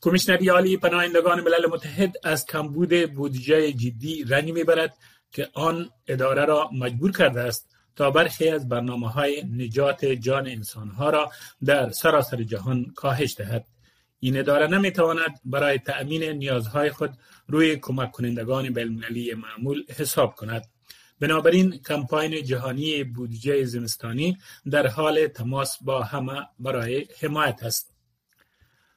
کمیشنری 0.00 0.48
عالی 0.48 0.76
پناهندگان 0.76 1.40
ملل 1.40 1.66
متحد 1.70 2.12
از 2.24 2.46
کمبود 2.46 3.12
بودجه 3.12 3.72
جدی 3.72 4.24
رنج 4.28 4.52
می‌برد. 4.52 4.94
که 5.34 5.48
آن 5.52 5.90
اداره 6.06 6.44
را 6.44 6.70
مجبور 6.72 7.12
کرده 7.12 7.40
است 7.40 7.70
تا 7.96 8.10
برخی 8.10 8.48
از 8.48 8.68
برنامه 8.68 9.10
های 9.10 9.42
نجات 9.56 10.04
جان 10.04 10.46
انسانها 10.46 11.10
را 11.10 11.30
در 11.64 11.90
سراسر 11.90 12.42
جهان 12.42 12.92
کاهش 12.96 13.34
دهد. 13.38 13.66
این 14.20 14.38
اداره 14.38 14.66
نمی‌تواند 14.66 15.40
برای 15.44 15.78
تأمین 15.78 16.22
نیازهای 16.22 16.90
خود 16.90 17.10
روی 17.48 17.76
کمک 17.76 18.10
کنندگان 18.10 18.72
بینالمللی 18.72 19.34
معمول 19.34 19.84
حساب 19.88 20.34
کند. 20.34 20.64
بنابراین 21.20 21.78
کمپاین 21.78 22.44
جهانی 22.44 23.04
بودجه 23.04 23.64
زمستانی 23.64 24.38
در 24.70 24.86
حال 24.86 25.26
تماس 25.26 25.82
با 25.82 26.02
همه 26.02 26.46
برای 26.58 27.06
حمایت 27.20 27.62
است. 27.62 27.94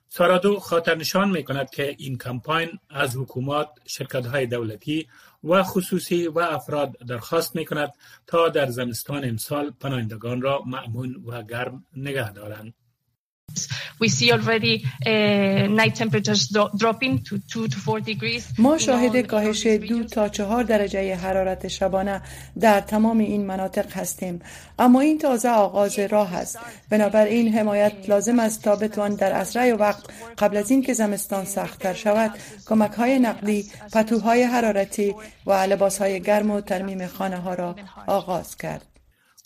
سارادو 0.10 0.60
خاطر 0.60 0.96
نشان 0.96 1.30
می 1.30 1.44
کند 1.44 1.70
که 1.70 1.96
این 1.98 2.18
کمپاین 2.18 2.70
از 2.90 3.16
حکومات، 3.16 3.70
شرکت 3.86 4.26
های 4.26 4.46
دولتی 4.46 5.08
و 5.48 5.64
خصوصی 5.64 6.28
و 6.28 6.40
افراد 6.40 6.98
درخواست 6.98 7.56
می 7.56 7.66
کند 7.66 7.94
تا 8.28 8.50
در 8.50 8.70
زمستان 8.70 9.26
امسال 9.26 9.72
پناهندگان 9.80 10.42
را 10.42 10.62
معمون 10.66 11.24
و 11.26 11.44
گرم 11.44 11.86
نگه 11.96 12.32
دارند. 12.34 12.74
ما 18.60 18.78
شاهد 18.78 19.18
کاهش 19.18 19.68
دو 19.68 20.04
تا 20.04 20.30
چهار 20.30 20.64
درجه 20.64 21.16
حرارت 21.16 21.68
شبانه 21.68 22.22
در 22.60 22.82
تمام 22.82 23.18
این 23.18 23.46
مناطق 23.46 23.98
هستیم. 23.98 24.42
اما 24.80 25.02
این 25.02 25.18
تازه 25.18 25.50
آغاز 25.50 26.00
راه 26.00 26.36
است. 26.36 26.60
بنابراین 26.90 27.54
حمایت 27.54 27.94
لازم 28.08 28.40
است 28.40 28.64
تا 28.64 28.76
بتوان 28.76 29.16
در 29.16 29.32
اسرع 29.34 29.74
وقت 29.74 30.04
قبل 30.38 30.58
از 30.58 30.72
اینکه 30.72 30.94
زمستان 30.94 31.46
سختتر 31.46 31.94
شود 31.94 32.32
کمک 32.66 32.92
های 32.92 33.20
نقلی 33.20 33.66
پتوهای 33.94 34.44
حرارتی 34.44 35.16
و 35.46 35.54
لباس 35.54 35.98
های 35.98 36.22
گرم 36.22 36.52
و 36.52 36.62
ترمیم 36.62 37.08
خانه 37.08 37.38
ها 37.38 37.54
را 37.54 37.76
آغاز 38.08 38.58
کرد. 38.58 38.97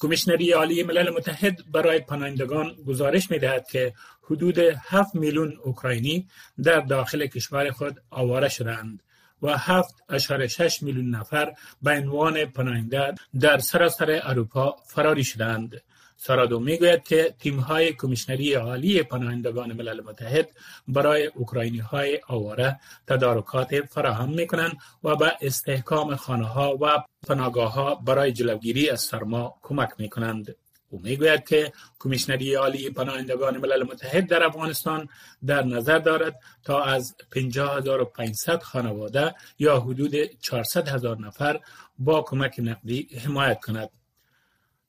کمیشنری 0.01 0.51
عالی 0.51 0.83
ملل 0.83 1.09
متحد 1.09 1.71
برای 1.71 1.99
پناهندگان 1.99 2.75
گزارش 2.87 3.31
می 3.31 3.39
دهد 3.39 3.67
که 3.67 3.93
حدود 4.23 4.59
7 4.59 5.15
میلیون 5.15 5.57
اوکراینی 5.63 6.27
در 6.63 6.79
داخل 6.79 7.25
کشور 7.25 7.71
خود 7.71 8.01
آواره 8.09 8.49
شدند 8.49 9.03
و 9.41 9.57
7.6 9.57 10.83
میلیون 10.83 11.09
نفر 11.09 11.53
به 11.81 11.91
عنوان 11.91 12.45
پناهنده 12.45 13.15
در 13.39 13.57
سراسر 13.57 14.19
اروپا 14.23 14.75
فراری 14.85 15.23
شدند. 15.23 15.81
سارادو 16.23 16.59
می‌گوید 16.59 17.03
که 17.03 17.35
های 17.67 17.93
کمیشنری 17.93 18.53
عالی 18.53 19.03
پناهندگان 19.03 19.73
ملل 19.73 20.01
متحد 20.01 20.49
برای 20.87 21.25
اوکراینی 21.25 21.77
های 21.77 22.19
آواره 22.27 22.79
تدارکات 23.07 23.81
فراهم 23.81 24.29
می 24.29 24.47
کنند 24.47 24.77
و 25.03 25.15
به 25.15 25.31
استحکام 25.41 26.15
خانه 26.15 26.45
ها 26.45 26.77
و 26.81 27.03
پناهگاه 27.27 27.73
ها 27.73 27.95
برای 27.95 28.31
جلوگیری 28.31 28.89
از 28.89 29.01
سرما 29.01 29.55
کمک 29.61 29.89
می 29.97 30.09
کنند. 30.09 30.55
او 30.89 30.99
می‌گوید 31.03 31.45
که 31.47 31.71
کمیشنری 31.99 32.53
عالی 32.53 32.89
پناهندگان 32.89 33.57
ملل 33.57 33.83
متحد 33.83 34.27
در 34.27 34.43
افغانستان 34.43 35.09
در 35.45 35.63
نظر 35.63 35.99
دارد 35.99 36.39
تا 36.63 36.83
از 36.83 37.15
50500 37.31 38.61
خانواده 38.61 39.35
یا 39.59 39.79
حدود 39.79 40.15
400 40.41 40.87
هزار 40.87 41.17
نفر 41.19 41.59
با 41.99 42.21
کمک 42.21 42.55
نقدی 42.59 43.07
حمایت 43.25 43.59
کند. 43.59 43.89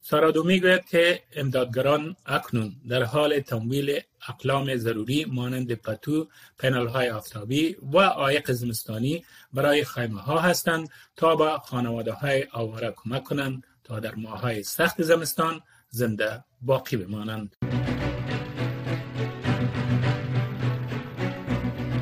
سارادو 0.05 0.45
می‌گوید 0.45 0.85
که 0.85 1.23
امدادگران 1.37 2.17
اکنون 2.27 2.73
در 2.88 3.03
حال 3.03 3.41
تمویل 3.41 4.01
اقلام 4.29 4.77
ضروری 4.77 5.25
مانند 5.25 5.75
پتو، 5.75 6.29
پنل 6.59 6.87
های 6.87 7.11
آفتابی 7.11 7.77
و 7.93 7.99
آیق 7.99 8.53
زمستانی 8.53 9.25
برای 9.53 9.85
خیمه 9.85 10.21
ها 10.21 10.41
هستند 10.41 10.88
تا 11.17 11.37
به 11.37 11.59
خانواده 11.59 12.12
های 12.12 12.47
آواره 12.53 12.93
کمک 12.97 13.25
کنند 13.25 13.67
تا 13.85 14.01
در 14.01 14.15
ماه 14.15 14.41
های 14.41 14.62
سخت 14.62 15.03
زمستان 15.03 15.61
زنده 15.91 16.45
باقی 16.62 16.97
بمانند. 16.97 17.57